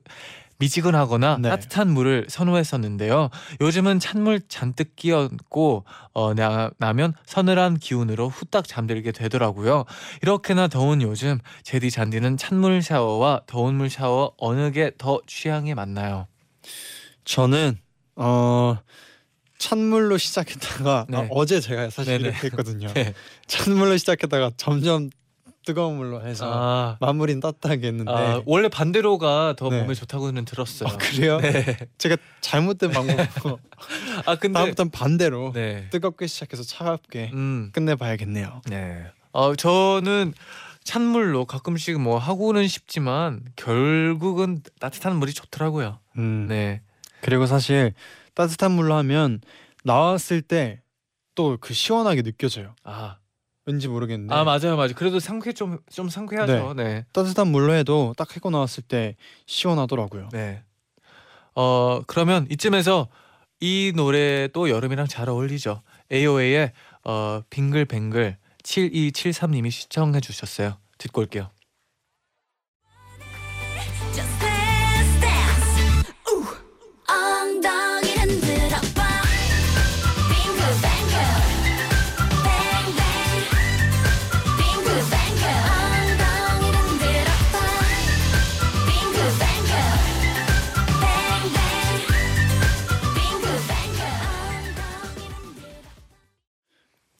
미지근하거나 0.59 1.37
네. 1.41 1.49
따뜻한 1.49 1.89
물을 1.89 2.27
선호했었는데요. 2.29 3.29
요즘은 3.61 3.99
찬물 3.99 4.41
잔뜩 4.47 4.95
끼얹고 4.95 5.85
어, 6.13 6.33
나, 6.35 6.69
나면 6.77 7.15
서늘한 7.25 7.79
기운으로 7.79 8.29
후딱 8.29 8.67
잠들게 8.67 9.11
되더라고요. 9.11 9.85
이렇게나 10.21 10.67
더운 10.67 11.01
요즘 11.01 11.39
제디 11.63 11.89
잔디는 11.89 12.37
찬물 12.37 12.83
샤워와 12.83 13.41
더운 13.47 13.73
물 13.73 13.89
샤워 13.89 14.33
어느 14.37 14.69
게 14.71 14.91
더 14.99 15.19
취향에 15.25 15.73
맞나요? 15.73 16.27
저는 17.25 17.79
어 18.15 18.77
찬물로 19.61 20.17
시작했다가 20.17 21.05
네. 21.07 21.17
아, 21.17 21.27
어제 21.29 21.61
제가 21.61 21.91
사실 21.91 22.17
네네. 22.17 22.29
이렇게 22.29 22.47
했거든요. 22.47 22.91
네. 22.93 23.13
찬물로 23.45 23.95
시작했다가 23.97 24.51
점점 24.57 25.11
뜨거운 25.63 25.97
물로 25.97 26.25
해서 26.25 26.49
아, 26.51 26.97
마무리는 26.99 27.39
따뜻하게 27.39 27.89
했는데 27.89 28.11
아, 28.11 28.41
원래 28.47 28.67
반대로가 28.69 29.53
더 29.55 29.69
네. 29.69 29.79
몸에 29.79 29.93
좋다고는 29.93 30.45
들었어요. 30.45 30.89
아, 30.89 30.97
그래요? 30.97 31.39
네. 31.39 31.77
제가 31.99 32.17
잘못된 32.41 32.89
방법으로 32.89 33.59
아 34.25 34.35
근데 34.37 34.57
다음부터는 34.57 34.89
반대로 34.89 35.51
네. 35.53 35.87
뜨겁게 35.91 36.25
시작해서 36.25 36.63
차갑게 36.63 37.29
음. 37.33 37.69
끝내봐야겠네요. 37.71 38.63
네. 38.65 39.05
어 39.31 39.55
저는 39.55 40.33
찬물로 40.83 41.45
가끔씩 41.45 42.01
뭐 42.01 42.17
하고는 42.17 42.67
싶지만 42.67 43.43
결국은 43.55 44.61
따뜻한 44.79 45.17
물이 45.17 45.33
좋더라고요. 45.33 45.99
음. 46.17 46.47
네. 46.49 46.81
그리고 47.21 47.45
사실 47.45 47.93
따뜻한 48.33 48.71
물로 48.71 48.95
하면 48.95 49.41
나왔을 49.83 50.41
때 50.41 50.81
또 51.33 51.57
그 51.61 51.73
시원하게 51.73 52.23
느껴져요. 52.23 52.75
아, 52.83 53.17
왠지 53.65 53.87
모르겠는데 53.87 54.33
아 54.35 54.43
맞아요, 54.43 54.75
맞아요. 54.75 54.91
그래도 54.95 55.19
상쾌 55.19 55.53
좀 55.53 55.79
좀 55.89 56.09
상쾌하죠. 56.09 56.73
네. 56.75 57.05
따뜻한 57.13 57.47
물로 57.47 57.73
해도 57.73 58.13
딱 58.17 58.35
해고 58.35 58.49
나왔을 58.49 58.83
때 58.83 59.15
시원하더라고요. 59.45 60.29
네. 60.33 60.63
어 61.55 62.01
그러면 62.07 62.47
이쯤에서 62.49 63.07
이 63.61 63.93
노래도 63.95 64.69
여름이랑 64.69 65.07
잘 65.07 65.29
어울리죠. 65.29 65.83
AOA의 66.11 66.73
어 67.05 67.41
빙글뱅글 67.49 68.37
7273님이 68.63 69.71
시청해 69.71 70.19
주셨어요. 70.19 70.77
듣고 70.97 71.21
올게요. 71.21 71.49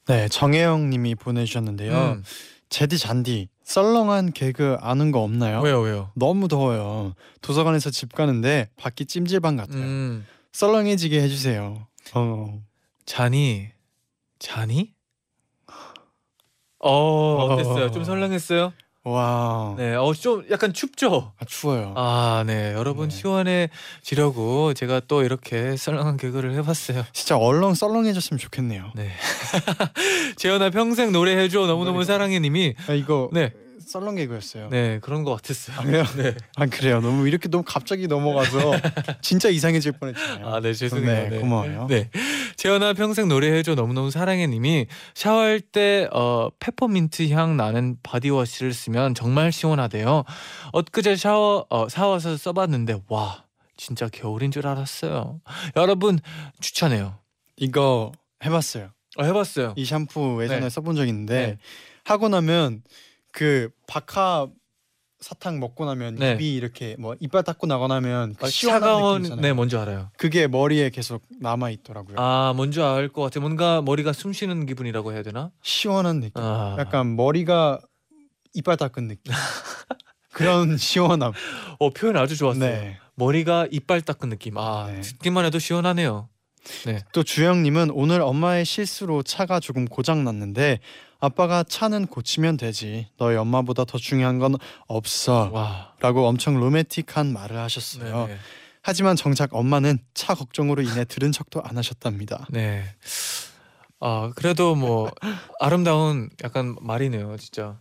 네, 0.06 0.28
정혜영 0.28 0.90
님이 0.90 1.14
보내주셨는데요. 1.14 1.92
음, 1.92 2.24
제디 2.68 2.98
잔디 2.98 3.48
썰렁한 3.64 4.32
개그 4.32 4.76
아는 4.80 5.12
거 5.12 5.20
없나요? 5.20 5.60
왜요, 5.60 5.80
왜요? 5.80 6.10
너무 6.14 6.48
더워요. 6.48 7.14
도서관에서 7.40 7.90
집 7.90 8.12
가는데 8.14 8.68
밖이 8.76 9.06
찜질방 9.06 9.56
같아요. 9.56 9.82
음, 9.82 10.26
썰렁해지게 10.52 11.20
해주세요. 11.22 11.86
어, 12.14 12.62
잔이 13.06 13.68
잔이? 14.38 14.92
어 16.84 17.36
어땠어요? 17.44 17.92
좀 17.92 18.02
설렁했어요? 18.02 18.72
와, 19.04 19.74
네, 19.76 19.96
어 19.96 20.12
좀 20.14 20.44
약간 20.50 20.72
춥죠. 20.72 21.32
아, 21.38 21.44
추워요. 21.44 21.92
아, 21.96 22.44
네, 22.46 22.72
여러분 22.74 23.08
네. 23.08 23.16
시원해지려고 23.16 24.74
제가 24.74 25.00
또 25.08 25.24
이렇게 25.24 25.76
썰렁한 25.76 26.16
개그를 26.18 26.54
해봤어요. 26.54 27.04
진짜 27.12 27.36
얼렁 27.36 27.74
썰렁해졌으면 27.74 28.38
좋겠네요. 28.38 28.92
네, 28.94 29.10
재현아 30.36 30.70
평생 30.70 31.10
노래해줘 31.10 31.66
너무너무 31.66 32.04
사랑해님이 32.04 32.74
아, 32.88 32.92
이거 32.92 33.28
네, 33.32 33.52
썰렁 33.92 34.14
개그였어요. 34.16 34.70
네 34.70 34.98
그런 35.00 35.22
것 35.22 35.34
같았어요. 35.34 35.76
아, 35.78 35.82
그래요? 35.82 36.04
네, 36.16 36.34
아 36.56 36.64
그래요. 36.66 37.00
너무 37.00 37.28
이렇게 37.28 37.48
너무 37.50 37.62
갑자기 37.66 38.06
넘어가서 38.06 38.72
진짜 39.20 39.50
이상해질 39.50 39.92
뻔했잖아요. 39.92 40.46
아, 40.46 40.60
네 40.60 40.72
죄송해요. 40.72 41.28
네, 41.28 41.38
고마워요. 41.38 41.86
네, 41.88 42.08
재현아 42.56 42.94
평생 42.94 43.28
노래해줘 43.28 43.74
너무너무 43.74 44.10
사랑해님이 44.10 44.86
샤워할 45.14 45.60
때 45.60 46.08
어, 46.10 46.48
페퍼민트 46.58 47.28
향 47.30 47.58
나는 47.58 47.98
body 48.02 48.25
wash를 48.25 48.72
쓰면 48.72 49.14
정말 49.14 49.52
시원하대요. 49.52 50.24
엊그제 50.72 51.16
샤워 51.16 51.66
어, 51.68 51.88
사와서 51.90 52.38
써봤는데 52.38 53.02
와 53.08 53.44
진짜 53.76 54.08
겨울인 54.08 54.50
줄 54.50 54.66
알았어요. 54.66 55.40
여러분 55.76 56.18
추천해요. 56.60 57.18
이거 57.56 58.12
해봤어요. 58.42 58.90
어, 59.18 59.24
해봤어요. 59.24 59.74
이 59.76 59.84
샴푸 59.84 60.42
예전에 60.42 60.60
네. 60.60 60.70
써본 60.70 60.96
적 60.96 61.06
있는데 61.06 61.46
네. 61.46 61.58
하고 62.04 62.28
나면 62.30 62.82
그 63.32 63.70
박하 63.86 64.48
사탕 65.20 65.60
먹고 65.60 65.84
나면 65.84 66.16
네. 66.16 66.32
입이 66.32 66.54
이렇게 66.54 66.96
뭐 66.98 67.14
이빨 67.20 67.44
닦고 67.44 67.66
나거나 67.66 67.94
하면 67.96 68.34
그 68.34 68.46
아, 68.46 68.48
시원한 68.48 68.80
차가운 68.80 69.22
느낌. 69.22 69.40
네 69.40 69.52
뭔지 69.52 69.76
알아요. 69.76 70.10
그게 70.18 70.46
머리에 70.48 70.90
계속 70.90 71.22
남아 71.40 71.70
있더라고요. 71.70 72.16
아 72.18 72.52
뭔지 72.56 72.80
알 72.82 73.08
것 73.08 73.22
같아. 73.22 73.38
뭔가 73.40 73.80
머리가 73.82 74.12
숨 74.12 74.32
쉬는 74.32 74.66
기분이라고 74.66 75.12
해야 75.12 75.22
되나? 75.22 75.50
시원한 75.62 76.20
느낌. 76.20 76.42
아 76.42 76.76
약간 76.78 77.14
머리가 77.16 77.80
이빨 78.54 78.76
닦은 78.76 79.08
느낌. 79.08 79.32
그런 80.32 80.76
시원함. 80.76 81.32
어 81.78 81.90
표현 81.90 82.16
아주 82.16 82.36
좋았어요. 82.36 82.68
네. 82.70 82.98
머리가 83.14 83.68
이빨 83.70 84.00
닦은 84.00 84.28
느낌. 84.30 84.58
아 84.58 84.88
네. 84.90 85.00
듣기만 85.02 85.44
해도 85.44 85.58
시원하네요. 85.58 86.28
또 87.12 87.22
주영님은 87.22 87.90
오늘 87.90 88.20
엄마의 88.20 88.64
실수로 88.64 89.22
차가 89.22 89.60
조금 89.60 89.84
고장 89.86 90.24
났는데 90.24 90.80
아빠가 91.20 91.62
차는 91.62 92.06
고치면 92.06 92.56
되지. 92.56 93.08
너희 93.16 93.36
엄마보다 93.36 93.84
더 93.84 93.96
중요한 93.98 94.38
건 94.38 94.56
없어. 94.88 95.50
와. 95.52 95.94
라고 96.00 96.26
엄청 96.26 96.58
로맨틱한 96.58 97.32
말을 97.32 97.58
하셨어요. 97.58 98.26
네. 98.26 98.36
하지만 98.82 99.14
정작 99.14 99.54
엄마는 99.54 99.98
차 100.14 100.34
걱정으로 100.34 100.82
인해 100.82 101.04
들은 101.04 101.30
척도 101.30 101.62
안 101.62 101.78
하셨답니다. 101.78 102.46
네. 102.50 102.84
아 104.00 104.32
그래도 104.34 104.74
뭐 104.74 105.12
아름다운 105.60 106.28
약간 106.42 106.76
말이네요, 106.80 107.36
진짜. 107.36 107.78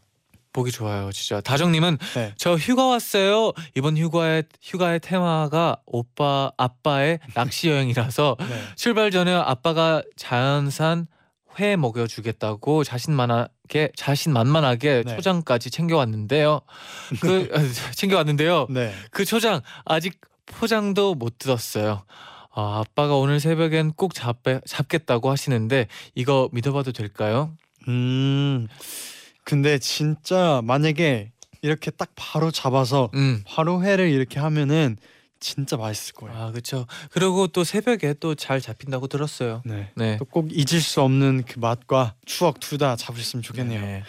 보기 0.54 0.72
좋아요, 0.72 1.12
진짜. 1.12 1.42
다정님은 1.42 1.98
네. 2.16 2.34
저 2.38 2.56
휴가 2.56 2.88
왔어요. 2.88 3.54
이번 3.76 3.98
휴가의 3.98 4.44
휴가의 4.62 5.00
테마가 5.00 5.78
오빠 5.86 6.52
아빠의 6.58 7.20
낚시 7.36 7.70
여행이라서 7.70 8.38
네. 8.40 8.46
출발 8.76 9.12
전에 9.12 9.34
아빠가 9.34 10.02
자연산 10.18 11.08
회 11.60 11.76
먹여주겠다고 11.76 12.84
자신만하게 12.84 13.92
자신만만하게 13.96 15.04
네. 15.06 15.16
초장까지 15.16 15.70
챙겨왔는데요. 15.70 16.62
그 17.22 17.52
챙겨왔는데요. 17.96 18.68
네. 18.70 18.94
그 19.12 19.26
초장 19.26 19.62
아직 19.86 20.20
포장도 20.46 21.16
못 21.16 21.38
뜯었어요. 21.38 22.04
아, 22.54 22.84
아빠가 22.86 23.16
오늘 23.16 23.40
새벽엔 23.40 23.94
꼭 23.94 24.14
잡, 24.14 24.40
잡겠다고 24.66 25.30
하시는데 25.30 25.88
이거 26.16 26.50
믿어봐도 26.52 26.92
될까요? 26.92 27.52
음. 27.88 28.68
근데 29.44 29.78
진짜 29.80 30.62
만약에 30.64 31.32
이렇게 31.62 31.92
딱 31.92 32.10
바로 32.16 32.52
잡아서 32.52 33.10
음. 33.14 33.44
바로 33.48 33.84
회를 33.84 34.10
이렇게 34.10 34.40
하면은 34.40 34.98
진짜 35.40 35.76
맛있을 35.78 36.14
거예요. 36.14 36.38
아 36.38 36.52
그렇죠. 36.52 36.86
그리고 37.12 37.48
또 37.48 37.64
새벽에 37.64 38.14
또 38.20 38.36
잘 38.36 38.62
잡힌다고 38.62 39.08
들었어요. 39.08 39.62
네. 39.66 39.90
네. 39.96 40.18
또 40.18 40.26
꼭 40.26 40.50
잊을 40.52 40.80
수 40.82 41.02
없는 41.02 41.44
그 41.48 41.58
맛과 41.60 42.14
추억 42.26 42.60
둘 42.60 42.78
다 42.78 42.96
잡으셨으면 42.96 43.42
좋겠네요. 43.44 43.82
네. 43.82 44.04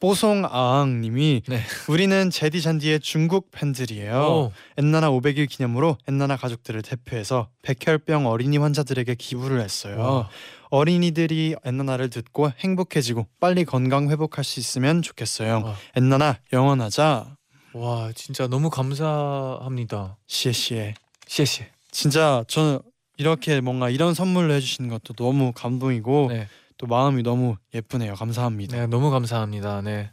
뽀송아앙님이 0.00 1.42
네. 1.46 1.62
우리는 1.88 2.30
제디 2.30 2.60
잔디의 2.62 3.00
중국 3.00 3.50
팬들이에요. 3.52 4.14
오, 4.20 4.52
엔나나 4.76 5.10
500일 5.10 5.48
기념으로 5.48 5.96
엔나나 6.08 6.36
가족들을 6.36 6.82
대표해서 6.82 7.48
백혈병 7.62 8.26
어린이 8.26 8.58
환자들에게 8.58 9.14
기부를 9.14 9.60
했어요. 9.60 9.98
와. 10.00 10.28
어린이들이 10.72 11.54
엔나나를 11.64 12.08
듣고 12.08 12.50
행복해지고 12.58 13.26
빨리 13.38 13.66
건강 13.66 14.10
회복할 14.10 14.42
수 14.42 14.58
있으면 14.58 15.02
좋겠어요. 15.02 15.62
와. 15.62 15.76
엔나나 15.96 16.38
영원하자. 16.50 17.36
와 17.74 18.12
진짜 18.14 18.46
너무 18.46 18.70
감사합니다. 18.70 20.16
시에시에. 20.26 20.94
시에시. 21.26 21.64
진짜 21.90 22.42
저는 22.48 22.78
이렇게 23.18 23.60
뭔가 23.60 23.90
이런 23.90 24.14
선물을 24.14 24.50
해주시는 24.50 24.88
것도 24.88 25.12
너무 25.12 25.52
감동이고 25.52 26.28
네. 26.30 26.48
또 26.78 26.86
마음이 26.86 27.22
너무 27.22 27.56
예쁘네요. 27.74 28.14
감사합니다. 28.14 28.74
네 28.78 28.86
너무 28.86 29.10
감사합니다. 29.10 29.82
네. 29.82 30.10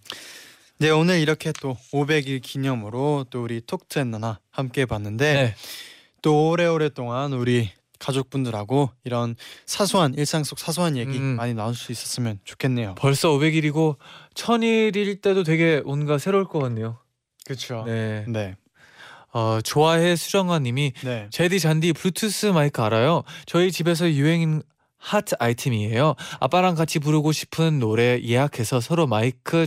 네 0.78 0.90
오늘 0.90 1.20
이렇게 1.22 1.54
또 1.62 1.78
500일 1.94 2.42
기념으로 2.42 3.28
또 3.30 3.42
우리 3.42 3.62
톡트 3.62 3.98
엔나나 3.98 4.42
함께 4.52 4.86
봤는데 4.86 5.34
네. 5.34 5.56
또 6.22 6.50
오래오래 6.50 6.90
동안 6.90 7.32
우리 7.32 7.70
가족분들하고 8.00 8.90
이런 9.04 9.36
사소한 9.66 10.14
일상 10.16 10.44
속 10.44 10.58
사소한 10.60 10.98
얘기 10.98 11.18
음. 11.18 11.36
많이 11.36 11.54
나눌 11.54 11.76
수 11.76 11.92
있었으면 11.92 12.40
좋겠네요. 12.46 12.96
벌써 12.96 13.30
500일이고 13.30 13.98
1000일일 14.34 15.22
때도 15.22 15.44
되게 15.44 15.82
뭔가 15.82 16.18
새로울 16.18 16.46
것 16.46 16.60
같네요. 16.60 16.98
그렇죠. 17.46 17.84
네. 17.86 18.26
네. 18.28 18.56
어, 19.32 19.60
좋아해 19.64 20.16
수정아님이 20.16 20.94
네. 21.04 21.28
제디 21.30 21.60
잔디 21.60 21.94
블루투스 21.94 22.48
마이크 22.48 22.82
알아요? 22.82 23.24
저희 23.46 23.72
집에서 23.72 24.10
유행인 24.10 24.64
핫 24.98 25.24
아이템이에요. 25.40 26.16
아빠랑 26.42 26.76
같이 26.76 27.00
부르고 27.00 27.32
싶은 27.32 27.80
노래 27.80 28.20
예약해서 28.22 28.82
서로 28.82 29.08
마이크 29.08 29.66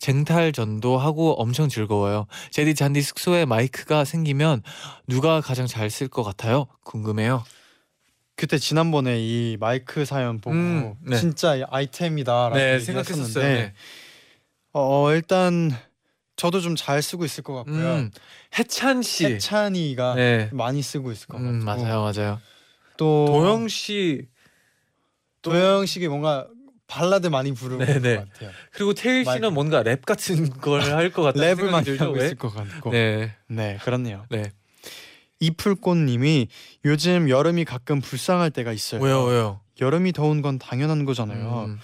쟁탈 0.00 0.52
전도 0.52 0.98
하고 0.98 1.34
엄청 1.40 1.68
즐거워요. 1.68 2.26
제디 2.50 2.74
잔디 2.74 3.00
숙소에 3.02 3.44
마이크가 3.44 4.04
생기면 4.04 4.62
누가 5.06 5.40
가장 5.40 5.66
잘 5.66 5.88
쓸 5.88 6.08
것 6.08 6.24
같아요? 6.24 6.66
궁금해요. 6.84 7.44
그때 8.42 8.58
지난번에 8.58 9.20
이 9.20 9.56
마이크 9.60 10.04
사연 10.04 10.40
보고 10.40 10.56
음, 10.56 10.94
네. 11.02 11.16
진짜 11.16 11.54
이 11.54 11.62
아이템이다라고 11.70 12.56
네, 12.56 12.80
생각했었어요. 12.80 13.44
네. 13.44 13.72
어 14.72 15.12
일단 15.12 15.70
저도 16.34 16.60
좀 16.60 16.74
잘 16.74 17.02
쓰고 17.02 17.24
있을 17.24 17.44
것 17.44 17.54
같고요. 17.54 17.94
음, 17.94 18.10
해찬 18.58 19.02
씨. 19.02 19.26
해찬이가 19.26 20.16
네. 20.16 20.48
많이 20.50 20.82
쓰고 20.82 21.12
있을 21.12 21.28
것 21.28 21.36
같고 21.36 21.50
음, 21.50 21.64
맞아요, 21.64 22.02
맞아요. 22.02 22.40
또 22.96 23.26
도영 23.28 23.68
씨 23.68 24.26
도영 25.42 25.86
씨가 25.86 26.08
뭔가 26.08 26.48
발라드 26.88 27.28
많이 27.28 27.54
부르는 27.54 27.86
네, 27.86 28.00
네. 28.00 28.16
것 28.16 28.28
같아요. 28.32 28.50
그리고 28.72 28.92
태일 28.92 29.24
씨는 29.24 29.40
마이크. 29.40 29.54
뭔가 29.54 29.84
랩 29.84 30.04
같은 30.04 30.50
걸 30.50 30.80
할 30.80 31.12
것 31.12 31.22
같아요. 31.22 31.54
랩을 31.54 31.70
많이 31.70 31.96
하고 31.96 32.16
있을 32.16 32.34
것 32.34 32.52
같고 32.52 32.90
네, 32.90 33.36
네, 33.46 33.78
그렇네요. 33.84 34.26
네. 34.30 34.50
이풀꽃님이 35.42 36.48
요즘 36.84 37.28
여름이 37.28 37.64
가끔 37.64 38.00
불쌍할 38.00 38.50
때가 38.50 38.72
있어요. 38.72 39.02
왜요, 39.02 39.24
왜요? 39.24 39.60
여름이 39.80 40.12
더운 40.12 40.40
건 40.42 40.58
당연한 40.58 41.04
거잖아요. 41.04 41.64
음, 41.66 41.78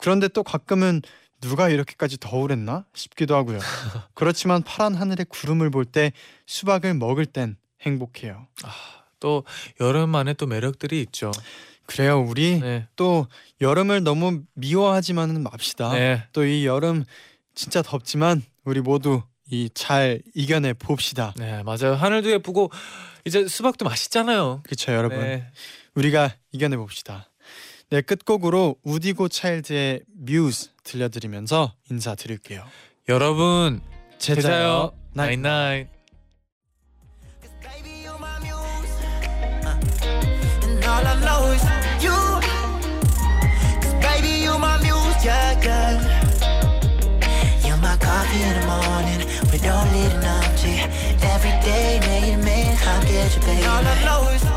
그런데 0.00 0.28
또 0.28 0.42
가끔은 0.42 1.02
누가 1.40 1.68
이렇게까지 1.68 2.18
더우랬나 2.20 2.84
싶기도 2.94 3.34
하고요. 3.34 3.58
그렇지만 4.14 4.62
파란 4.62 4.94
하늘에 4.94 5.24
구름을 5.28 5.70
볼 5.70 5.84
때 5.84 6.12
수박을 6.46 6.94
먹을 6.94 7.26
땐 7.26 7.56
행복해요. 7.82 8.46
또 9.18 9.44
여름만의 9.80 10.34
또 10.36 10.46
매력들이 10.46 11.00
있죠. 11.02 11.32
그래요, 11.86 12.20
우리 12.20 12.60
네, 12.60 12.86
또 12.94 13.26
여름을 13.60 14.04
너무 14.04 14.42
미워하지만은 14.54 15.42
맙시다. 15.42 15.92
네, 15.94 16.22
또이 16.32 16.64
여름 16.64 17.04
진짜 17.54 17.82
덥지만 17.82 18.42
우리 18.64 18.80
모두 18.80 19.22
이 19.50 19.68
잘 19.74 20.22
이겨내 20.34 20.74
봅시다. 20.74 21.34
네, 21.36 21.62
맞아요. 21.62 21.94
하늘도 21.94 22.30
예쁘고 22.30 22.70
이제 23.24 23.46
수박도 23.48 23.84
맛있잖아요. 23.84 24.62
그렇죠, 24.64 24.92
여러분. 24.92 25.20
네, 25.20 25.46
우리가 25.94 26.34
이겨내 26.52 26.76
봅시다. 26.76 27.28
네, 27.90 28.00
끝곡으로 28.00 28.76
우디고 28.84 29.28
차일드의 29.28 30.02
뮤즈 30.14 30.70
들려드리면서 30.84 31.74
인사드릴게요. 31.90 32.64
여러분 33.08 33.80
제자요. 34.18 34.42
제자요 34.42 34.92
나잇. 35.12 35.38
나잇 35.40 35.40
나잇. 35.40 36.00
Don't 49.62 49.92
need 49.92 50.12
an 50.12 50.24
empty. 50.24 50.80
Every 51.22 51.52
day, 51.60 52.00
매일매일 52.00 52.74
함께 52.76 53.24
해줘, 53.24 53.40
baby. 53.40 53.66
All 53.66 53.86
I 53.86 54.04
know 54.04 54.34
is 54.34 54.49